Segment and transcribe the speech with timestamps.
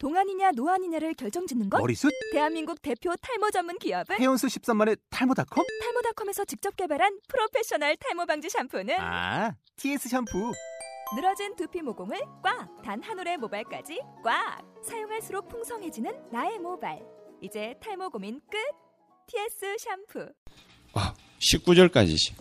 [0.00, 1.78] 동안이냐 노안이냐를 결정짓는 것?
[1.78, 2.10] 머리숱?
[2.32, 5.66] 대한민국 대표 탈모 전문 기업은 헤어수 13만의 탈모닷컴?
[5.82, 10.52] 탈모닷컴에서 직접 개발한 프로페셔널 탈모 방지 샴푸는 아, TS 샴푸.
[11.14, 12.80] 늘어진 두피 모공을 꽉!
[12.82, 14.62] 단 한 올의 모발까지 꽉!
[14.82, 16.98] 사용할수록 풍성해지는 나의 모발.
[17.42, 18.56] 이제 탈모 고민 끝!
[19.26, 20.32] TS 샴푸.
[20.94, 22.32] 아, 19절까지.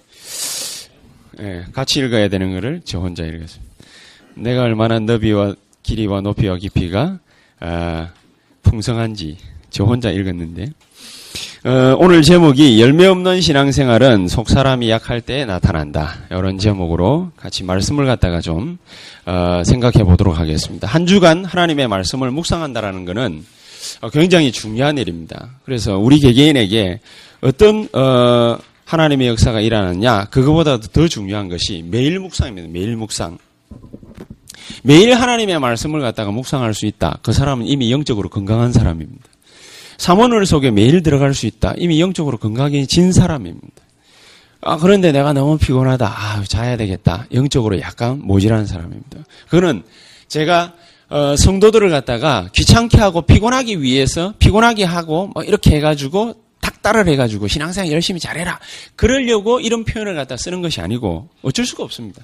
[1.41, 3.75] 예, 같이 읽어야 되는 것을 저 혼자 읽었습니다.
[4.35, 7.19] 내가 얼마나 너비와 길이와 높이와 깊이가
[7.59, 8.09] 아,
[8.63, 9.37] 풍성한지
[9.69, 10.71] 저 혼자 읽었는데
[11.65, 16.15] 어, 오늘 제목이 열매 없는 신앙생활은 속 사람이 약할 때 나타난다.
[16.31, 18.77] 이런 제목으로 같이 말씀을 갖다가 좀
[19.25, 20.87] 어, 생각해 보도록 하겠습니다.
[20.87, 23.45] 한 주간 하나님의 말씀을 묵상한다라는 것은
[23.99, 25.49] 어, 굉장히 중요한 일입니다.
[25.65, 27.01] 그래서 우리 개개인에게
[27.41, 32.69] 어떤 어, 하나님의 역사가 일어났냐 그거보다도 더 중요한 것이 매일 묵상입니다.
[32.69, 33.37] 매일 묵상.
[34.83, 37.19] 매일 하나님의 말씀을 갖다가 묵상할 수 있다.
[37.21, 39.25] 그 사람은 이미 영적으로 건강한 사람입니다.
[39.97, 41.73] 삼원을 속에 매일 들어갈 수 있다.
[41.77, 43.67] 이미 영적으로 건강해진 사람입니다.
[44.61, 46.07] 아, 그런데 내가 너무 피곤하다.
[46.07, 47.27] 아, 자야 되겠다.
[47.33, 49.19] 영적으로 약간 모질한 사람입니다.
[49.49, 49.83] 그거는
[50.27, 50.73] 제가
[51.09, 57.91] 어, 성도들을 갖다가 귀찮게 하고 피곤하기 위해서 피곤하게 하고 뭐 이렇게 해가지고 닥달을 해가지고 신앙생활
[57.91, 58.59] 열심히 잘해라.
[58.95, 62.23] 그러려고 이런 표현을 갖다 쓰는 것이 아니고 어쩔 수가 없습니다.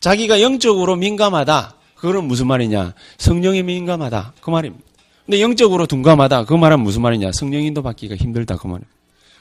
[0.00, 1.74] 자기가 영적으로 민감하다.
[1.96, 2.94] 그거는 무슨 말이냐?
[3.18, 4.34] 성령에 민감하다.
[4.40, 4.84] 그 말입니다.
[5.26, 6.46] 근데 영적으로 둔감하다.
[6.46, 7.30] 그 말은 무슨 말이냐?
[7.32, 8.56] 성령 인도 받기가 힘들다.
[8.56, 8.90] 그 말입니다.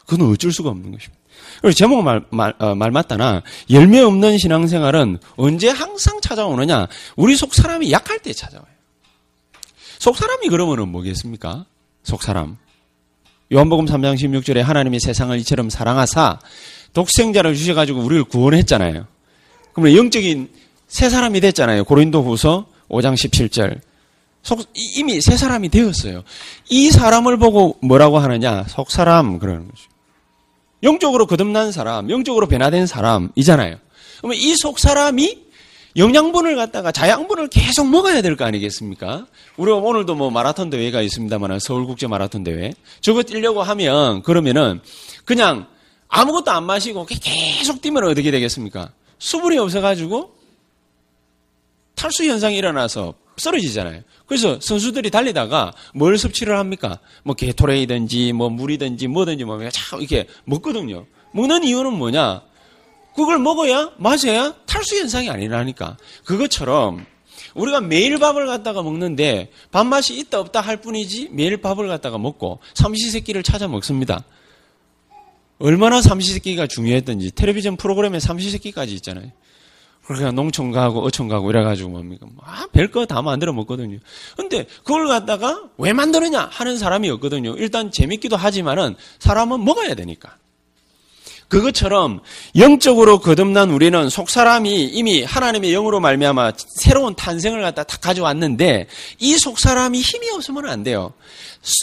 [0.05, 1.19] 그건 어쩔 수가 없는 것입니다.
[1.61, 6.87] 그리고 제목 말, 말, 어, 말 맞다나 열매 없는 신앙생활은 언제 항상 찾아오느냐?
[7.15, 8.67] 우리 속 사람이 약할 때 찾아와요.
[9.99, 11.65] 속 사람이 그러면은 뭐겠습니까?
[12.03, 12.57] 속 사람.
[13.51, 16.39] 요한복음 3장 16절에 하나님이 세상을 이처럼 사랑하사
[16.93, 19.07] 독생자를 주셔가지고 우리를 구원했잖아요.
[19.79, 20.49] 그러면 영적인
[20.87, 21.85] 새 사람이 됐잖아요.
[21.85, 23.79] 고린도 후서 5장 17절.
[24.41, 26.23] 속, 이미 새 사람이 되었어요.
[26.69, 28.65] 이 사람을 보고 뭐라고 하느냐?
[28.67, 29.83] 속 사람, 그러는 거죠.
[30.83, 33.77] 영적으로 거듭난 사람, 영적으로 변화된 사람이잖아요.
[34.19, 35.47] 그러면 이 속 사람이
[35.97, 39.25] 영양분을 갖다가 자양분을 계속 먹어야 될 거 아니겠습니까?
[39.57, 42.71] 우리가 오늘도 뭐 마라톤 대회가 있습니다만 서울국제 마라톤 대회.
[43.01, 44.81] 저거 뛰려고 하면 그러면은
[45.25, 45.67] 그냥
[46.07, 48.91] 아무것도 안 마시고 계속 뛰면 어떻게 되겠습니까?
[49.19, 50.35] 수분이 없어가지고
[51.95, 54.01] 탈수 현상이 일어나서 쓰러지잖아요.
[54.25, 56.99] 그래서 선수들이 달리다가 뭘 섭취를 합니까?
[57.23, 61.05] 뭐 게토레이든지 뭐 물이든지 뭐든지 뭐 자꾸 이렇게 먹거든요.
[61.33, 62.41] 먹는 이유는 뭐냐?
[63.15, 65.97] 그걸 먹어야 마셔야 탈수 현상이 아니라니까.
[66.25, 67.05] 그것처럼
[67.55, 73.43] 우리가 매일 밥을 갖다가 먹는데 밥맛이 있다 없다 할 뿐이지 매일 밥을 갖다가 먹고 삼시세끼를
[73.43, 74.23] 찾아 먹습니다.
[75.59, 79.31] 얼마나 삼시세끼가 중요했던지 텔레비전 프로그램에 삼시세끼까지 있잖아요.
[80.05, 82.25] 그러니까 농촌 가고 어촌 가고 이래가지고 뭡니까?
[82.41, 83.99] 아, 별거 다 만들어 먹거든요.
[84.35, 87.55] 근데 그걸 갖다가 왜 만드느냐 하는 사람이 없거든요.
[87.57, 90.37] 일단 재밌기도 하지만은 사람은 먹어야 되니까.
[91.49, 92.21] 그것처럼
[92.55, 98.87] 영적으로 거듭난 우리는 속 사람이 이미 하나님의 영으로 말미암아 새로운 탄생을 갖다 다 가져왔는데
[99.19, 101.13] 이 속 사람이 힘이 없으면 안 돼요.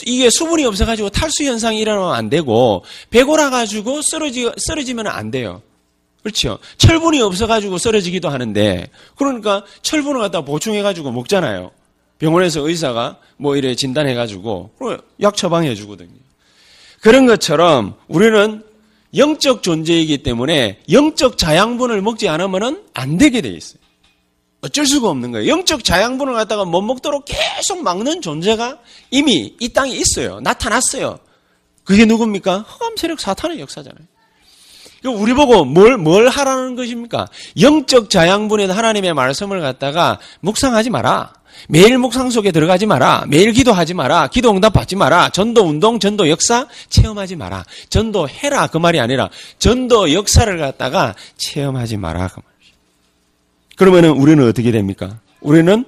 [0.05, 5.61] 이게 수분이 없어가지고 탈수 현상이 일어나면 안 되고 배고라 가지고 쓰러지 쓰러지면 안 돼요.
[6.23, 6.59] 그렇죠.
[6.77, 11.71] 철분이 없어가지고 쓰러지기도 하는데 그러니까 철분을 갖다 보충해가지고 먹잖아요.
[12.19, 14.71] 병원에서 의사가 뭐 이래 진단해가지고
[15.21, 16.09] 약 처방해 주거든요.
[17.01, 18.63] 그런 것처럼 우리는
[19.15, 23.79] 영적 존재이기 때문에 영적 자양분을 먹지 않으면 안 되게 돼 있어요.
[24.61, 25.47] 어쩔 수가 없는 거예요.
[25.47, 28.79] 영적 자양분을 갖다가 못 먹도록 계속 막는 존재가
[29.11, 30.39] 이미 이 땅에 있어요.
[30.41, 31.19] 나타났어요.
[31.83, 32.65] 그게 누굽니까?
[32.67, 34.05] 흑암 세력 사탄의 역사잖아요.
[35.05, 37.27] 우리 보고 뭘, 뭘 하라는 것입니까?
[37.59, 41.33] 영적 자양분인 하나님의 말씀을 갖다가 묵상하지 마라.
[41.69, 43.25] 매일 묵상 속에 들어가지 마라.
[43.27, 44.27] 매일 기도하지 마라.
[44.27, 45.29] 기도 응답 받지 마라.
[45.29, 47.65] 전도 운동, 전도 역사 체험하지 마라.
[47.89, 48.67] 전도 해라.
[48.67, 52.27] 그 말이 아니라 전도 역사를 갖다가 체험하지 마라.
[52.27, 52.41] 그.
[53.75, 55.19] 그러면은 우리는 어떻게 됩니까?
[55.41, 55.85] 우리는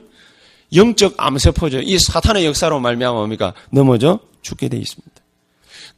[0.74, 1.82] 영적 암세포죠.
[1.82, 3.54] 이 사탄의 역사로 말미암아 뭡니까?
[3.72, 5.19] 넘어져 죽게 돼 있습니다.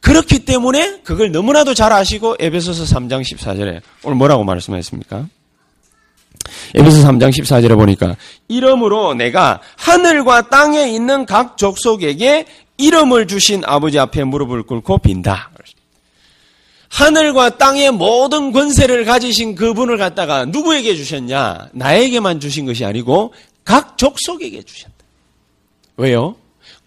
[0.01, 5.27] 그렇기 때문에 그걸 너무나도 잘 아시고 에베소서 3장 14절에 오늘 뭐라고 말씀하셨습니까?
[6.75, 8.17] 에베소 3장 14절에 보니까
[8.47, 12.45] 이름으로 내가 하늘과 땅에 있는 각 족속에게
[12.77, 15.51] 이름을 주신 아버지 앞에 무릎을 꿇고 빈다.
[16.89, 21.69] 하늘과 땅의 모든 권세를 가지신 그분을 갖다가 누구에게 주셨냐?
[21.71, 23.33] 나에게만 주신 것이 아니고
[23.63, 24.93] 각 족속에게 주셨다.
[25.95, 26.35] 왜요?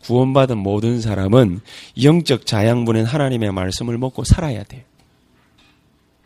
[0.05, 1.61] 구원받은 모든 사람은
[2.03, 4.83] 영적 자양분인 하나님의 말씀을 먹고 살아야 돼요.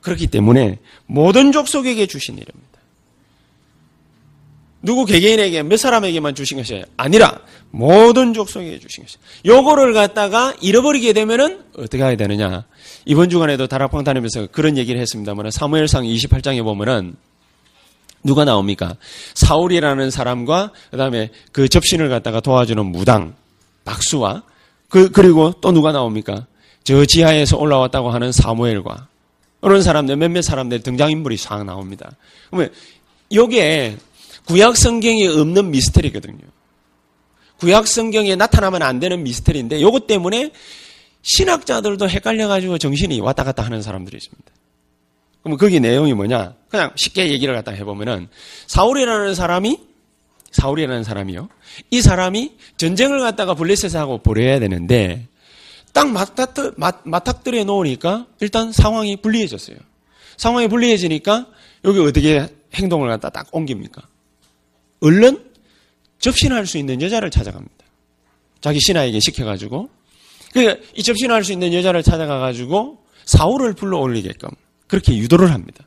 [0.00, 2.68] 그렇기 때문에 모든 족속에게 주신 이름입니다.
[4.80, 7.40] 누구 개개인에게 몇 사람에게만 주신 것이 아니라
[7.70, 9.16] 모든 족속에게 주신 것이.
[9.44, 12.64] 요거를 갖다가 잃어버리게 되면은 어떻게 해야 되느냐?
[13.04, 17.16] 이번 주간에도 다락방 다니면서 그런 얘기를 했습니다만 사무엘상 28장에 보면은
[18.22, 18.96] 누가 나옵니까?
[19.34, 23.34] 사울이라는 사람과 그다음에 그 접신을 갖다가 도와주는 무당
[23.88, 24.42] 박수와
[24.88, 26.46] 그 그리고 또 누가 나옵니까?
[26.84, 29.08] 저 지하에서 올라왔다고 하는 사무엘과
[29.60, 32.12] 그런 사람들 몇몇 사람들 등장인물이 싹 나옵니다.
[32.50, 32.72] 그러면
[33.32, 33.96] 요게
[34.46, 36.38] 구약 성경에 없는 미스터리거든요.
[37.58, 40.52] 구약 성경에 나타나면 안 되는 미스터리인데 요것 때문에
[41.22, 44.52] 신학자들도 헷갈려가지고 정신이 왔다 갔다 하는 사람들이 있습니다.
[45.42, 46.54] 그럼 거기 내용이 뭐냐?
[46.68, 48.28] 그냥 쉽게 얘기를 갖다 해보면은
[48.66, 49.78] 사울이라는 사람이
[50.50, 51.48] 사울이라는 사람이요.
[51.90, 55.26] 이 사람이 전쟁을 갖다가 블레셋하고 벌여야 되는데
[55.92, 56.74] 딱 맞닥,
[57.04, 59.76] 맞닥들여 놓으니까 일단 상황이 불리해졌어요.
[60.36, 61.46] 상황이 불리해지니까
[61.84, 64.02] 여기 어떻게 행동을 갖다 딱 옮깁니까?
[65.00, 65.44] 얼른
[66.18, 67.74] 접신할 수 있는 여자를 찾아갑니다.
[68.60, 69.88] 자기 신하에게 시켜가지고
[70.52, 74.48] 그러니까 이 접신할 수 있는 여자를 찾아가가지고 사울을 불러 올리게끔
[74.86, 75.86] 그렇게 유도를 합니다.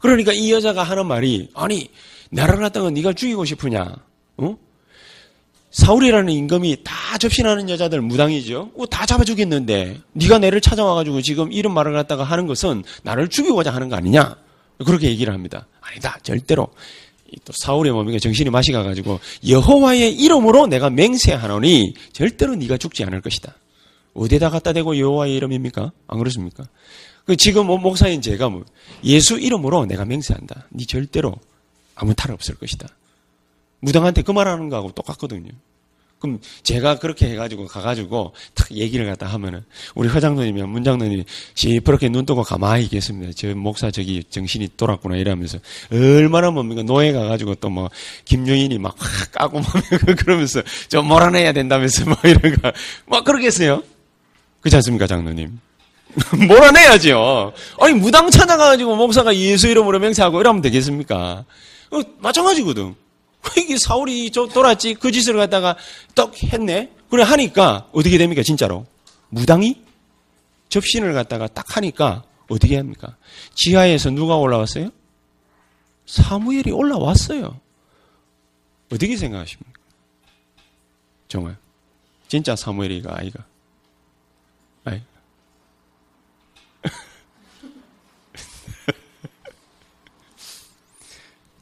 [0.00, 1.90] 그러니까 이 여자가 하는 말이 아니
[2.30, 3.96] 나를 갖다가 네가 죽이고 싶으냐?
[4.36, 4.56] 어?
[5.70, 8.70] 사울이라는 임금이 다 접신하는 여자들 무당이죠.
[8.76, 13.72] 어, 다 잡아 주겠는데 네가 내를 찾아와가지고 지금 이런 말을 갖다가 하는 것은 나를 죽이고자
[13.72, 14.36] 하는 거 아니냐?
[14.84, 15.66] 그렇게 얘기를 합니다.
[15.80, 16.68] 아니다, 절대로.
[17.44, 23.54] 또 사울의 몸이 정신이 마시 가가지고 여호와의 이름으로 내가 맹세하노니 절대로 네가 죽지 않을 것이다.
[24.14, 25.92] 어디다 갖다 대고 여호와의 이름입니까?
[26.06, 26.64] 안 그렇습니까?
[27.26, 28.64] 그 지금 뭐 목사인 제가 뭐
[29.04, 30.68] 예수 이름으로 내가 맹세한다.
[30.70, 31.34] 네 절대로
[31.98, 32.88] 아무 탈 없을 것이다.
[33.80, 35.50] 무당한테 그 말하는 거하고 똑같거든요.
[36.18, 39.64] 그럼 제가 그렇게 해가지고 가가지고 탁 얘기를 갖다 하면은
[39.94, 41.24] 우리 회장님이나 문장님이
[41.54, 43.32] 시퍼렇게 눈 뜨고 가만히 있겠습니다.
[43.36, 45.58] 저 목사 저기 정신이 돌았구나 이러면서
[45.92, 47.88] 얼마나 뭡니까 노예 가가지고 또 뭐
[48.24, 49.68] 김용인이 막 확 까고 막
[50.18, 52.56] 그러면서 좀 몰아내야 된다면서 뭐 이런
[53.06, 53.82] 거막 그러겠어요.
[54.60, 55.60] 그렇지 않습니까 장로님?
[56.48, 57.52] 몰아내야죠.
[57.80, 61.44] 아니 무당 찾아가가지고 목사가 예수 이름으로 맹세하고 이러면 되겠습니까?
[61.90, 62.94] 어, 마찬가지거든.
[63.56, 65.76] 이게 사울이 저 돌았지 그 짓을 갖다가
[66.14, 66.92] 떡 했네.
[67.10, 68.86] 그래 하니까 어떻게 됩니까 진짜로?
[69.30, 69.82] 무당이
[70.68, 73.16] 접신을 갖다가 딱 하니까 어떻게 합니까?
[73.54, 74.90] 지하에서 누가 올라왔어요?
[76.06, 77.60] 사무엘이 올라왔어요.
[78.92, 79.78] 어떻게 생각하십니까?
[81.28, 81.56] 정말
[82.26, 83.44] 진짜 사무엘이가 아이가
[84.84, 85.02] 아이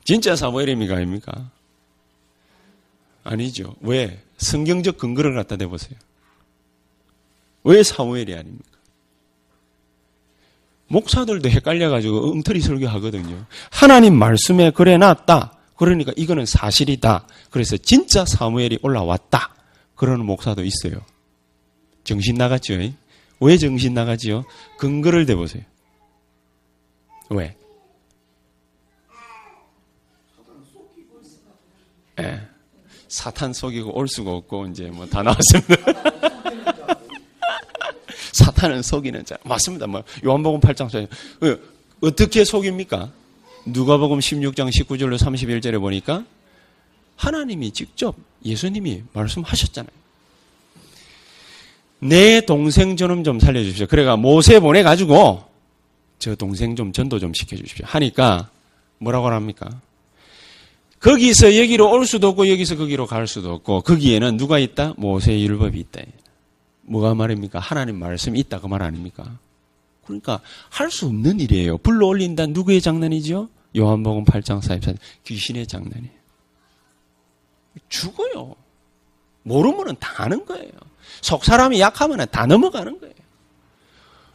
[0.07, 1.51] 진짜 사무엘입니까 아닙니까?
[3.25, 3.75] 아니죠.
[3.81, 4.23] 왜?
[4.39, 5.99] 성경적 근거를 갖다 대보세요.
[7.65, 8.71] 왜 사무엘이 아닙니까?
[10.87, 13.47] 목사들도 헷갈려가지고 엉터리 설교하거든요.
[13.73, 15.59] 하나님 말씀에 그래 놨다.
[15.75, 17.27] 그러니까 이거는 사실이다.
[17.51, 19.57] 그래서 진짜 사무엘이 올라왔다.
[19.97, 21.01] 그러는 목사도 있어요.
[22.05, 22.75] 정신 나갔죠?
[23.41, 24.45] 왜 정신 나가지요?
[24.79, 25.65] 근거를 대보세요.
[27.31, 27.57] 왜?
[32.19, 32.23] 예.
[32.23, 32.41] 네.
[33.09, 35.77] 사탄 속이고 올 수가 없고 이제 뭐 다 나왔습니다.
[38.33, 39.37] 사탄은 속이는 자.
[39.45, 39.87] 맞습니다.
[39.87, 41.09] 뭐 요한복음 8장 4절.
[41.41, 43.11] 그 어떻게 속입니까?
[43.67, 46.25] 누가복음 16장 19절로 31절에 보니까
[47.17, 48.15] 하나님이 직접
[48.45, 49.91] 예수님이 말씀하셨잖아요.
[52.01, 53.87] 내 동생 저놈 좀 살려주십시오.
[53.87, 55.45] 그래가 모세 보내가지고
[56.19, 57.87] 저 동생 좀 전도 좀 시켜주십시오.
[57.89, 58.51] 하니까
[58.99, 59.81] 뭐라고 합니까?
[61.07, 64.95] 거기서 여기로 올 수도 없고 여기서 거기로 갈 수도 없고 거기에는 누가 있다?
[64.97, 66.03] 모세의 율법이 있다.
[66.83, 67.61] 뭐가 말입니까?
[67.61, 69.39] 하나님 말씀이 있다 그 말 아닙니까?
[70.05, 71.79] 그러니까 할 수 없는 일이에요.
[71.79, 73.49] 불러 올린다 누구의 장난이죠?
[73.77, 76.17] 요한복음 8장 44절 귀신의 장난이에요.
[77.89, 78.57] 죽어요.
[79.45, 80.73] 모르면은 다 아는 거예요.
[81.21, 83.15] 속 사람이 약하면 다 넘어가는 거예요.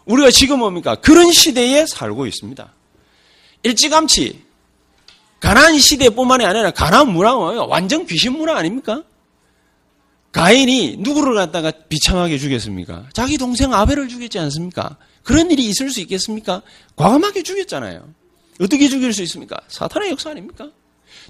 [0.05, 0.95] 우리가 지금 뭡니까?
[0.95, 2.73] 그런 시대에 살고 있습니다.
[3.63, 4.50] 일찌감치
[5.41, 9.03] 가난 시대뿐만이 아니라 가난 문화가 완전 귀신 문화 아닙니까?
[10.31, 13.07] 가인이 누구를 갖다가 비참하게 죽였습니까?
[13.11, 14.95] 자기 동생 아벨을 죽였지 않습니까?
[15.23, 16.61] 그런 일이 있을 수 있겠습니까?
[16.95, 18.07] 과감하게 죽였잖아요.
[18.61, 19.57] 어떻게 죽일 수 있습니까?
[19.67, 20.69] 사탄의 역사 아닙니까?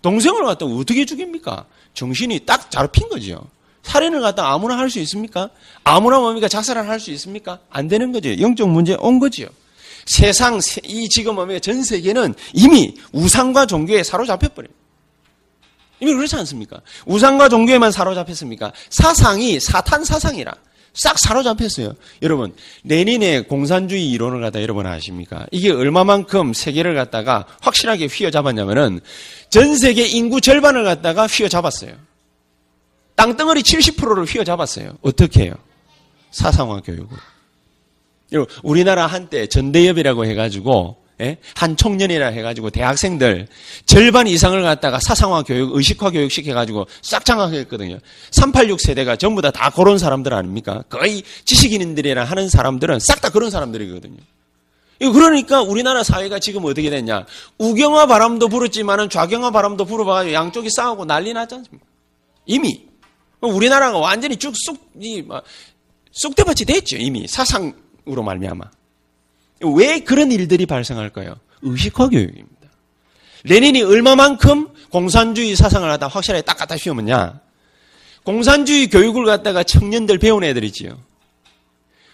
[0.04, 1.66] 동생을 갖다가 어떻게 죽입니까?
[1.96, 3.42] 정신이 딱 잡힌 거죠.
[3.84, 5.50] 살인을 갖다가 아무나 할 수 있습니까?
[5.84, 6.48] 아무나 뭡니까?
[6.48, 7.60] 작살을 할 수 있습니까?
[7.72, 8.38] 안 되는 거죠.
[8.40, 9.48] 영적 문제 온 거지요.
[10.12, 11.60] 세상, 이 지금 뭡니까?
[11.60, 14.74] 전 세계는 이미 우상과 종교에 사로잡혀버려요.
[16.02, 16.82] 이미 그렇지 않습니까?
[17.06, 18.74] 우상과 종교에만 사로잡혔습니까?
[18.90, 20.54] 사상이 사탄 사상이라.
[20.94, 21.94] 싹 사로잡혔어요.
[22.22, 22.54] 여러분,
[22.84, 25.46] 레닌의 공산주의 이론을 갖다 여러분 아십니까?
[25.52, 29.00] 이게 얼마만큼 세계를 갖다가 확실하게 휘어잡았냐면은
[29.50, 31.94] 전 세계 인구 절반을 갖다가 휘어잡았어요.
[33.16, 34.98] 땅덩어리 70%를 휘어잡았어요.
[35.02, 35.54] 어떻게 해요?
[36.32, 37.18] 사상화 교육으로.
[38.32, 41.38] 여러분, 우리나라 한때 전대협이라고 해가지고 예?
[41.56, 43.48] 한 청년이라 해가지고 대학생들
[43.86, 48.00] 절반 이상을 갖다가 사상화 교육, 의식화 교육 시켜가지고 싹 장악했거든요.
[48.32, 50.84] 386 세대가 전부 다 다 그런 사람들 아닙니까?
[50.90, 54.18] 거의 지식인들이라 하는 사람들은 싹 다 그런 사람들이거든요.
[55.00, 57.26] 그러니까 우리나라 사회가 지금 어떻게 됐냐?
[57.58, 61.86] 우경화 바람도 불었지만은 좌경화 바람도 불어봐가지고 양쪽이 싸우고 난리 났지 않습니까?
[62.46, 62.86] 이미
[63.42, 65.24] 우리나라가 완전히 쭉 쑥, 이,
[66.12, 67.74] 쑥대밭이 됐죠 이미 사상
[68.08, 68.66] 으로 말미암아.
[69.76, 71.36] 왜 그런 일들이 발생할까요?
[71.62, 72.70] 의식화 교육입니다.
[73.44, 77.40] 레닌이 얼마만큼 공산주의 사상을 하다 확실하게 딱 갖다 씌우면냐?
[78.24, 80.98] 공산주의 교육을 갖다가 청년들 배운 애들이지요.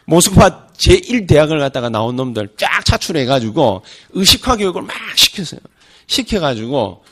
[0.05, 5.59] 모스크바 제1대학을 갖다가 나온 놈들 쫙 차출해가지고 의식화 교육을 막 시켰어요.
[6.07, 7.03] 시켜가지고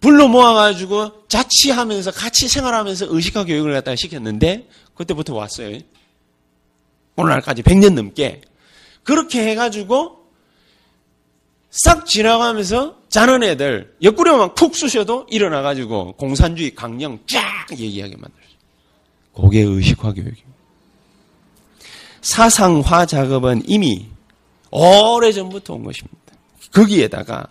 [0.00, 5.78] 불러 모아가지고 자취하면서 같이 생활하면서 의식화 교육을 갖다가 시켰는데 그때부터 왔어요.
[7.16, 8.40] 오늘날까지 100년 넘게
[9.02, 10.24] 그렇게 해가지고
[11.70, 17.42] 싹 지나가면서 자는 애들 옆구리만 푹 쑤셔도 일어나가지고 공산주의 강령 쫙
[17.72, 18.54] 얘기하게 만들었어요.
[19.34, 20.54] 그게 의식화 교육입니다.
[22.20, 24.06] 사상화 작업은 이미
[24.70, 26.16] 오래전부터 온 것입니다.
[26.72, 27.46] 거기에다가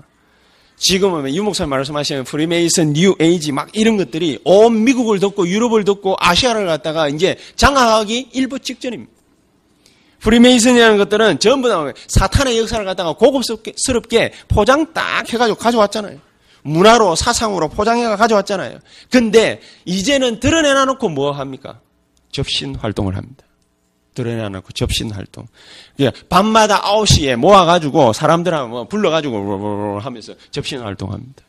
[0.77, 6.65] 지금은 유목사 말씀하시는 프리메이슨, 뉴 에이지 막 이런 것들이 온 미국을 덮고 유럽을 덮고 아시아를
[6.65, 9.12] 갖다가 이제 장악하기 일보 직전입니다.
[10.23, 16.19] 프리메이슨이라는 것들은 전부 다 사탄의 역사를 갖다가 고급스럽게 포장 딱 해가지고 가져왔잖아요.
[16.63, 18.79] 문화로 사상으로 포장해가 가져왔잖아요.
[19.11, 21.81] 근데 이제는 드러내놔 놓고 뭐 합니까?
[22.31, 23.43] 접신 활동을 합니다.
[24.13, 25.45] 드러내놓고 접신 활동.
[26.29, 31.43] 밤마다 9시에 모아가지고 사람들하고 뭐 불러가지고 하면서 접신 활동합니다.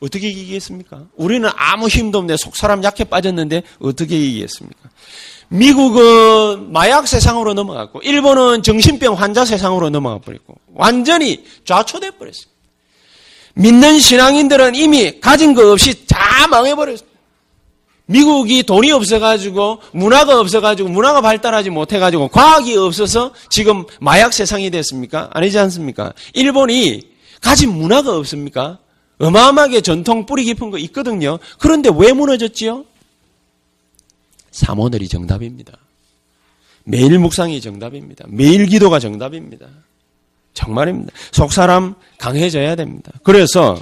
[0.00, 1.06] 어떻게 이기겠습니까?
[1.14, 4.90] 우리는 아무 힘도 없는데 속 사람 약해 빠졌는데 어떻게 이기겠습니까?
[5.48, 12.46] 미국은 마약 세상으로 넘어갔고 일본은 정신병 환자 세상으로 넘어가 버렸고 완전히 좌초돼 버렸어요.
[13.54, 17.08] 믿는 신앙인들은 이미 가진 거 없이 다 망해버렸어요.
[18.08, 25.30] 미국이 돈이 없어가지고 문화가 없어가지고 문화가 발달하지 못해가지고 과학이 없어서 지금 마약 세상이 됐습니까?
[25.32, 26.12] 아니지 않습니까?
[26.34, 27.02] 일본이
[27.40, 28.78] 가진 문화가 없습니까?
[29.18, 31.38] 어마어마하게 전통 뿌리 깊은 거 있거든요.
[31.58, 32.84] 그런데 왜 무너졌지요?
[34.56, 35.72] 사모늘이 정답입니다.
[36.84, 38.24] 매일 묵상이 정답입니다.
[38.28, 39.66] 매일 기도가 정답입니다.
[40.54, 41.12] 정말입니다.
[41.32, 43.12] 속사람 강해져야 됩니다.
[43.22, 43.78] 그래서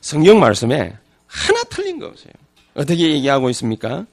[0.00, 0.92] 성경 말씀에
[1.26, 2.32] 하나 틀린 거 없어요.
[2.74, 4.06] 어떻게 얘기하고 있습니까?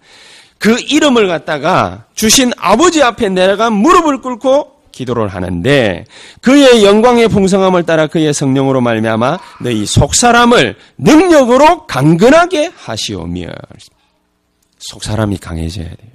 [0.60, 6.06] 그 이름을 갖다가 주신 아버지 앞에 내려가 무릎을 꿇고 기도를 하는데
[6.42, 13.48] 그의 영광의 풍성함을 따라 그의 성령으로 말미암아 너희 속사람을 능력으로 강건하게 하시오며
[14.90, 16.12] 속 사람이 강해져야 돼요.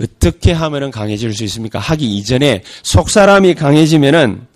[0.00, 1.78] 어떻게 하면은 강해질 수 있습니까?
[1.78, 4.46] 하기 이전에 속 사람이 강해지면은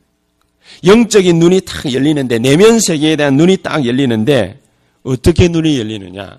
[0.85, 4.61] 영적인 눈이 탁 열리는데 내면 세계에 대한 눈이 딱 열리는데
[5.03, 6.39] 어떻게 눈이 열리느냐?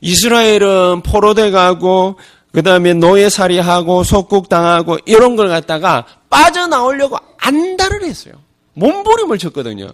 [0.00, 2.16] 이스라엘은 포로돼 가고
[2.52, 8.34] 그 다음에 노예살이하고 속국당하고 이런 걸 갖다가 빠져나오려고 안달을 했어요.
[8.74, 9.90] 몸부림을 쳤거든요.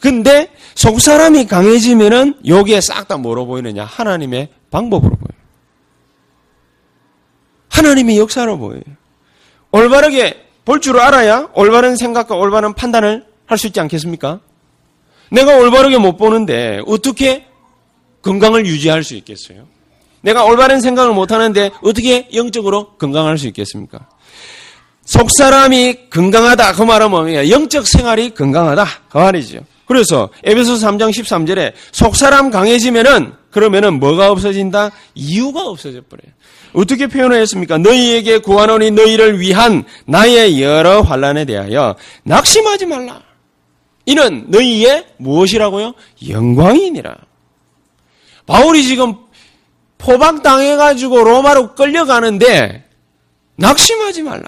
[0.00, 3.84] 근데 속사람이 강해지면은 여기에 싹다 뭐로 보이느냐?
[3.84, 5.43] 하나님의 방법으로 보여요.
[7.78, 8.82] 하나님의 역사로 보여요.
[9.70, 14.40] 올바르게 볼 줄 알아야 올바른 생각과 올바른 판단을 할 수 있지 않겠습니까?
[15.30, 17.44] 내가 올바르게 못 보는데 어떻게
[18.22, 19.66] 건강을 유지할 수 있겠어요?
[20.22, 24.08] 내가 올바른 생각을 못 하는데 어떻게 영적으로 건강할 수 있겠습니까?
[25.04, 27.50] 속 사람이 건강하다 그 말은 뭡니까?
[27.50, 29.58] 영적 생활이 건강하다 그 말이죠.
[29.86, 34.90] 그래서 에베소 3장 13절에 속 사람 강해지면은 그러면은 뭐가 없어진다?
[35.14, 36.32] 이유가 없어져 버려요.
[36.74, 37.78] 어떻게 표현을 했습니까?
[37.78, 43.22] 너희에게 구하노니 너희를 위한 나의 여러 환란에 대하여 낙심하지 말라.
[44.06, 45.94] 이는 너희의 무엇이라고요?
[46.28, 47.16] 영광이니라.
[48.46, 49.16] 바울이 지금
[49.98, 52.84] 포박당해가지고 로마로 끌려가는데
[53.56, 54.44] 낙심하지 말라.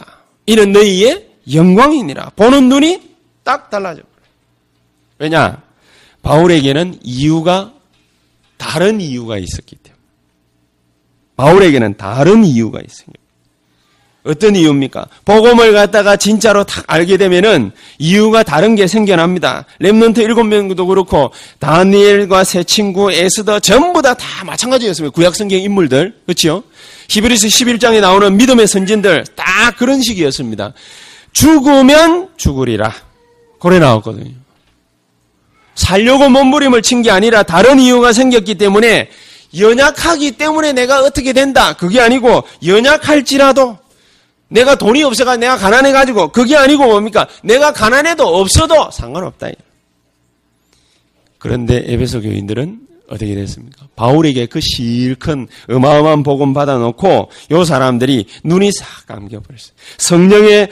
[0.47, 2.33] 이는 너희의 영광이니라.
[2.37, 3.01] 보는 눈이
[3.45, 4.03] 딱 달라져.
[5.19, 5.63] 왜냐?
[6.23, 7.73] 바울에게는 이유가
[8.59, 9.86] 다른 이유가 있었기 때문에.
[11.37, 13.21] 바울에게는 다른 이유가 있습니다.
[14.25, 15.07] 어떤 이유입니까?
[15.25, 19.67] 복음을 갖다가 진짜로 딱 알게 되면은 이유가 다른 게 생겨납니다.
[19.79, 25.15] 렘넌트 일곱 명도 그렇고 다니엘과 새 친구 에스더 전부 다 다 마찬가지였습니다.
[25.15, 26.65] 구약 성경 인물들 그렇죠?
[27.09, 30.73] 히브리서 11장에 나오는 믿음의 선진들 딱 그런 식이었습니다.
[31.33, 32.93] 죽으면 죽으리라.
[33.61, 34.33] 그래 나왔거든요.
[35.77, 39.09] 살려고 몸부림을 친 게 아니라 다른 이유가 생겼기 때문에
[39.57, 41.75] 연약하기 때문에 내가 어떻게 된다.
[41.75, 43.79] 그게 아니고 연약할지라도
[44.49, 47.27] 내가 돈이 없어가 내가 가난해 가지고 그게 아니고 뭡니까?
[47.43, 49.49] 내가 가난해도 없어도 상관없다.
[51.39, 53.87] 그런데 에베소 교인들은 어떻게 됐습니까?
[53.95, 59.73] 바울에게 그 실큰 어마어마한 복음 받아놓고 요 사람들이 눈이 싹 감겨버렸어요.
[59.99, 60.69] 성령의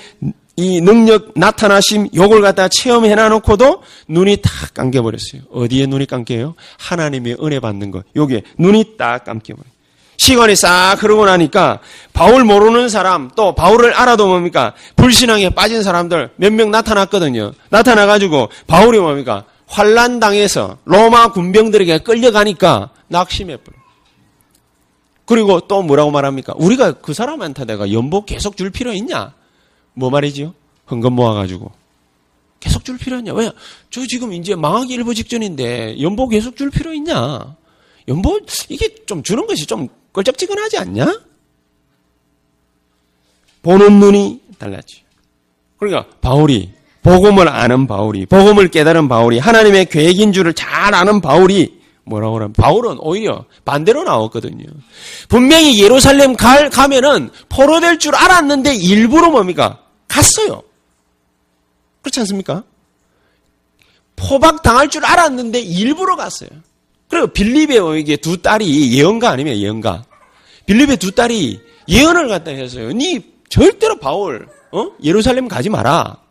[0.56, 5.42] 이 능력 나타나심 요걸 갖다 체험해 놔놓고도 눈이 딱 감겨버렸어요.
[5.52, 6.54] 어디에 눈이 감겨요?
[6.78, 8.02] 하나님의 은혜 받는 거.
[8.14, 9.75] 요게 눈이 딱 감겨버려요.
[10.16, 11.80] 시간이 싹 흐르고 나니까
[12.12, 17.52] 바울 모르는 사람 또 바울을 알아도 뭡니까 불신앙에 빠진 사람들 몇 명 나타났거든요.
[17.70, 23.76] 나타나가지고 바울이 뭡니까 환란 당해서 로마 군병들에게 끌려가니까 낙심해 버려.
[25.26, 26.52] 그리고 또 뭐라고 말합니까?
[26.56, 29.32] 우리가 그 사람한테 내가 연복 계속 줄 필요 있냐?
[29.94, 30.54] 뭐 말이지요?
[30.90, 31.72] 헌금 모아가지고
[32.60, 33.32] 계속 줄 필요 있냐?
[33.34, 33.50] 왜?
[33.90, 37.56] 저 지금 이제 망하기 일부 직전인데 연복 계속 줄 필요 있냐?
[38.08, 41.20] 연복 이게 좀 주는 것이 좀 껄쩍지근하지 않냐?
[43.62, 45.02] 보는 눈이 달랐지.
[45.78, 46.72] 그러니까 바울이
[47.02, 52.98] 복음을 아는 바울이 복음을 깨달은 바울이 하나님의 계획인 줄을 잘 아는 바울이 뭐라고 하면 바울은
[53.00, 54.64] 오히려 반대로 나왔거든요.
[55.28, 59.84] 분명히 예루살렘 갈 가면은 포로될 줄 알았는데 일부러 뭡니까?
[60.14, 60.62] 갔어요.
[62.02, 62.62] 그렇지 않습니까?
[64.14, 66.50] 포박 당할 줄 알았는데 일부러 갔어요.
[67.09, 70.04] 그리고 빌립의 두 딸이 예언가 아니면 예언가.
[70.66, 72.92] 빌립의 두 딸이 예언을 갖다 했어요.
[72.92, 74.90] 니 절대로 바울 어?
[75.02, 76.23] 예루살렘 가지 마라.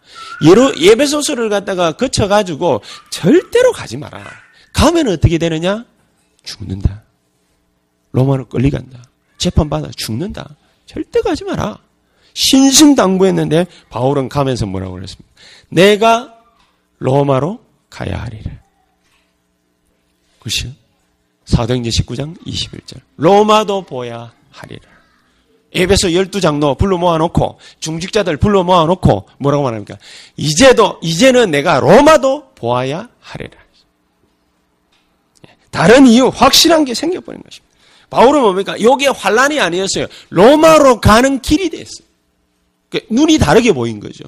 [0.46, 4.24] 예루, 예배소서를 갖다가 거쳐가지고 절대로 가지 마라.
[4.74, 5.86] 가면 어떻게 되느냐?
[6.44, 7.04] 죽는다.
[8.12, 9.04] 로마로 끌리간다.
[9.38, 10.56] 재판받아 죽는다.
[10.86, 11.78] 절대 가지 마라.
[12.34, 15.32] 신신당부했는데 바울은 가면서 뭐라고 그랬습니까?
[15.70, 16.34] 내가
[17.00, 17.60] 로마로
[17.90, 18.52] 가야 하리라.
[20.40, 20.70] 그렇죠?
[21.46, 23.00] 사도행전 19장 21절.
[23.18, 24.82] 로마도 보야 하리라.
[25.74, 29.98] 에베소 12장로 불러 모아놓고 중직자들 불러 모아놓고 뭐라고 말합니까?
[30.38, 33.63] 이제도 이제는 내가 로마도 보아야 하리라.
[35.72, 37.74] 다른 이유 확실한 게 생겨버린 것입니다.
[38.12, 38.80] 바울은 뭡니까?
[38.80, 40.06] 요게 환란이 아니었어요.
[40.30, 42.08] 로마로 가는 길이 됐어요.
[42.93, 44.23] 그러니까 눈이 다르게 보인 거죠.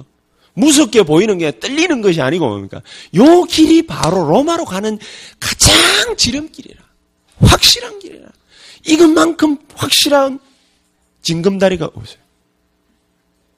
[0.54, 2.82] 무섭게 보이는 게 떨리는 것이 아니고 뭡니까?
[3.16, 4.98] 요 길이 바로 로마로 가는
[5.40, 6.82] 가장 지름길이라.
[7.42, 8.28] 확실한 길이라.
[8.88, 10.40] 이것만큼 확실한
[11.22, 12.20] 징검다리가 없어요.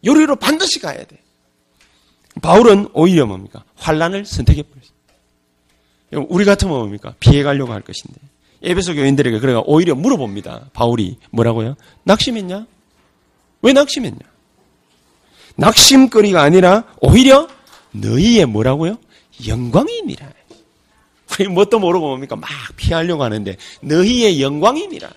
[0.06, 1.22] 요리로 반드시 가야 돼.
[2.42, 3.64] 바울은 오히려 뭡니까?
[3.76, 6.28] 환란을 선택해 버렸어요.
[6.30, 7.14] 우리 같으면 뭡니까?
[7.20, 8.20] 피해 가려고 할 것인데.
[8.64, 10.70] 에베소 교인들에게 그래가 오히려 물어봅니다.
[10.74, 11.76] 바울이 뭐라고요?
[12.04, 12.66] 낙심했냐?
[13.62, 14.37] 왜 낙심했냐?
[15.58, 17.48] 낙심거리가 아니라 오히려
[17.92, 18.98] 너희의 뭐라고요?
[19.48, 20.28] 영광이니라.
[21.40, 22.36] 우리 뭣도 모르고 뭡니까?
[22.36, 25.10] 막 피하려고 하는데 너희의 영광이니라.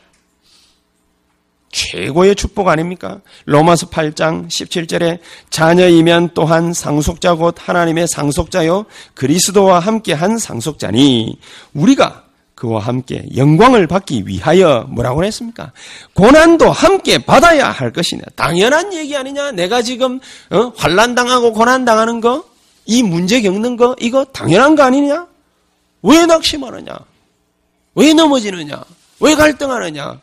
[1.72, 3.20] 최고의 축복 아닙니까?
[3.44, 11.38] 로마서 8장 17절에 자녀이면 또한 상속자 곧 하나님의 상속자요 그리스도와 함께 한 상속자니
[11.74, 12.24] 우리가
[12.60, 15.72] 그와 함께 영광을 받기 위하여 뭐라고 했습니까?
[16.12, 18.20] 고난도 함께 받아야 할 것이냐.
[18.36, 19.52] 당연한 얘기 아니냐?
[19.52, 20.20] 내가 지금
[20.50, 20.70] 어?
[20.76, 22.44] 환란 당하고 고난 당하는 거,
[22.84, 25.26] 이 문제 겪는 거 이거 당연한 거 아니냐?
[26.02, 26.98] 왜 낙심하느냐?
[27.94, 28.84] 왜 넘어지느냐?
[29.20, 30.20] 왜 갈등하느냐?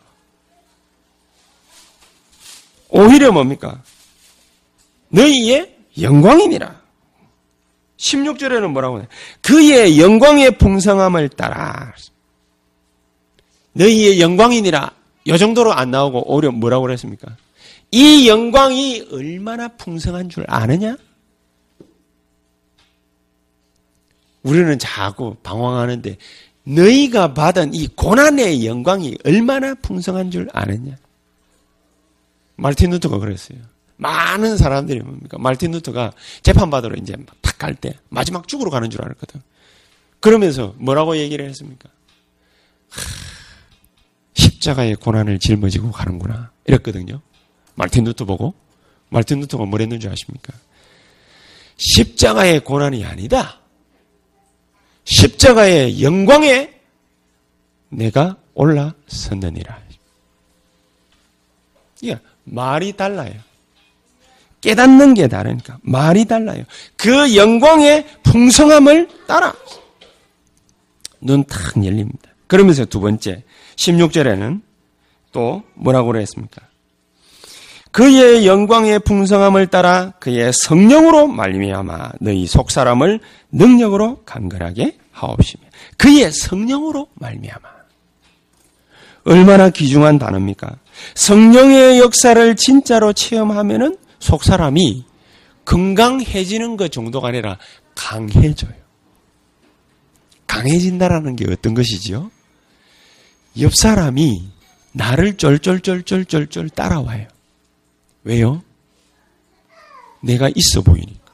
[2.89, 3.82] 오히려 뭡니까?
[5.10, 6.82] 너희의 영광이니라.
[7.97, 9.08] 16절에는 뭐라고 해?
[9.41, 11.95] 그의 영광의 풍성함을 따라.
[13.78, 14.92] 너희의 영광이니라.
[15.28, 17.36] 요 정도로 안 나오고 오히려 뭐라고 그랬습니까?
[17.92, 20.98] 이 영광이 얼마나 풍성한 줄 아느냐?
[24.44, 26.18] 우리는 자꾸 방황하는데
[26.63, 30.96] 너희가 받은 이 고난의 영광이 얼마나 풍성한 줄 아느냐?
[32.56, 33.60] 말틴 루터가 그랬어요.
[33.98, 35.38] 많은 사람들이 뭡니까?
[35.40, 36.12] 말틴 루터가
[36.44, 39.42] 재판받으러 이제 탁 갈 때 마지막 죽으러 가는 줄 알았거든.
[40.20, 41.90] 그러면서 뭐라고 얘기를 했습니까?
[42.90, 43.02] 하,
[44.58, 46.52] 십자가의 고난을 짊어지고 가는구나.
[46.65, 47.22] 이랬거든요.
[47.76, 48.54] 말틴 루터 보고.
[49.10, 50.54] 말틴 루터가 뭐랬는지 아십니까?
[51.78, 53.60] 십자가의 고난이 아니다.
[55.06, 56.74] 십자가의 영광에
[57.89, 59.80] 내가 올라섰느니라.
[62.06, 63.34] 예, 말이 달라요.
[64.62, 66.63] 깨닫는 게 다르니까 말이 달라요.
[66.96, 69.54] 그 영광의 풍성함을 따라
[71.22, 72.32] 눈 탁 열립니다.
[72.48, 73.43] 그러면서 두 번째
[73.78, 74.62] 16절에는
[75.32, 76.62] 또 뭐라고 그랬습니까?
[77.92, 83.20] 그의 영광의 풍성함을 따라 그의 성령으로 말미암아 너희 속 사람을
[83.52, 85.63] 능력으로 강건하게 하옵시며
[85.98, 87.78] 그의 성령으로 말미암아
[89.26, 90.78] 얼마나 귀중한 단어입니까?
[91.16, 95.06] 성령의 역사를 진짜로 체험하면은 속 사람이
[95.66, 97.58] 건강해지는 것 정도가 아니라
[97.94, 98.72] 강해져요.
[100.48, 102.32] 강해진다라는 게 어떤 것이지요?
[103.60, 104.50] 옆 사람이
[104.91, 107.28] 나를 쫄쫄쫄쫄쫄쫄 따라와요.
[108.24, 108.63] 왜요?
[110.22, 111.32] 내가 있어 보이니까.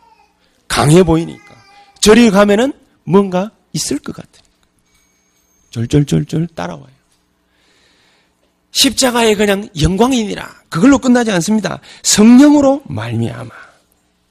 [0.67, 1.55] 강해 보이니까.
[1.99, 4.49] 저리 가면은 뭔가 있을 것 같으니까.
[5.69, 6.93] 쫄쫄쫄쫄 따라와요.
[8.71, 10.63] 십자가에 그냥 영광이니라.
[10.69, 11.79] 그걸로 끝나지 않습니다.
[12.01, 13.72] 성령으로 말미암아.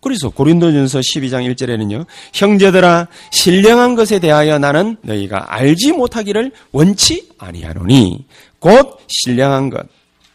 [0.03, 2.05] 그래서 고린도전서 12장 1절에는요.
[2.35, 8.27] 형제들아 신령한 것에 대하여 나는 너희가 알지 못하기를 원치 아니하노니
[8.59, 9.87] 곧 신령한 것.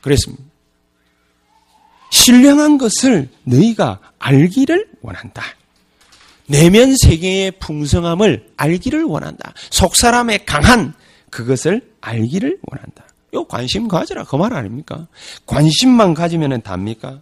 [0.02, 0.44] 그랬습니다.
[2.12, 5.44] 신령한 것을 너희가 알기를 원한다.
[6.48, 9.54] 내면 세계의 풍성함을 알기를 원한다.
[9.70, 10.94] 속 사람의 강한
[11.30, 13.04] 그것을 알기를 원한다.
[13.34, 15.08] 요 관심 가져라 그 말 아닙니까?
[15.46, 17.20] 관심만 가지면 답니까?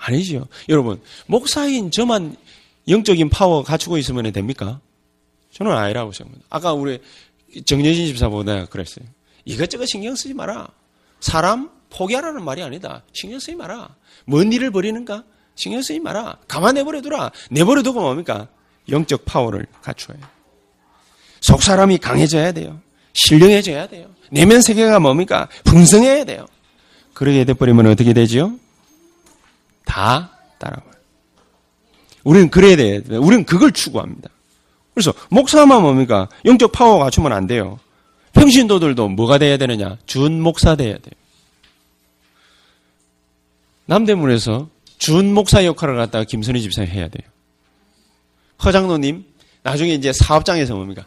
[0.00, 0.46] 아니죠.
[0.68, 2.36] 여러분 목사인 저만
[2.88, 4.80] 영적인 파워 갖추고 있으면 됩니까?
[5.52, 6.46] 저는 아니라고 생각합니다.
[6.50, 6.98] 아까 우리
[7.64, 9.04] 정여진 집사보다 그랬어요.
[9.44, 10.68] 이것저것 신경 쓰지 마라.
[11.20, 13.02] 사람 포기하라는 말이 아니다.
[13.12, 13.94] 신경 쓰지 마라.
[14.24, 15.24] 뭔 일을 벌이는가?
[15.54, 16.38] 신경 쓰지 마라.
[16.48, 17.30] 가만 내버려두라.
[17.50, 18.48] 내버려두고 뭡니까?
[18.88, 20.18] 영적 파워를 갖춰야.
[21.40, 22.80] 속 사람이 강해져야 돼요.
[23.12, 24.08] 신령해져야 돼요.
[24.30, 25.48] 내면 세계가 뭡니까?
[25.64, 26.46] 풍성해야 돼요.
[27.12, 28.54] 그러게 돼버리면 어떻게 되지요?
[29.90, 30.92] 다 따라와요.
[32.22, 33.02] 우리는 그래야 돼요.
[33.20, 34.30] 우리는 그걸 추구합니다.
[34.94, 36.28] 그래서 목사만 뭡니까?
[36.44, 37.80] 영적 파워 갖추면 안 돼요.
[38.34, 39.96] 평신도들도 뭐가 돼야 되느냐?
[40.06, 41.12] 준 목사 돼야 돼요.
[43.86, 47.28] 남대문에서 준 목사 역할을 갖다가 김선희 집사님 해야 돼요.
[48.64, 49.24] 허장로님,
[49.64, 51.04] 나중에 이제 사업장에서 뭡니까?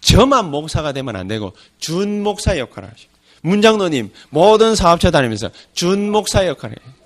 [0.00, 3.10] 저만 목사가 되면 안 되고 준 목사 역할을 하시고
[3.42, 6.99] 문장로님 모든 사업체 다니면서 준 목사 역할을 해요.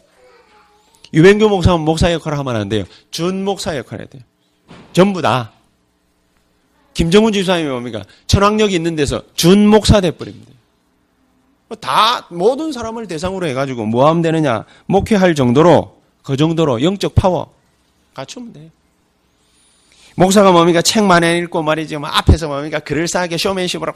[1.14, 2.84] 유ben교 목사는 목사 역할을 하면 안 돼요.
[3.10, 4.22] 준 목사 역할을 해야 돼요.
[4.92, 5.52] 전부 다.
[6.92, 8.04] 김정훈 집사님이 뭡니까?
[8.26, 10.52] 천황역이 있는 데서 준 목사 돼버립니다.
[11.80, 17.52] 다 모든 사람을 대상으로 해가지고 뭐 하면 되느냐 목회할 정도로 그 정도로 영적 파워
[18.14, 18.70] 갖추면 돼요.
[20.16, 23.92] 목사가 뭡니까 책 많이 읽고 말이지 뭐 앞에서 뭡니까 글을 싸게 쇼맨십으로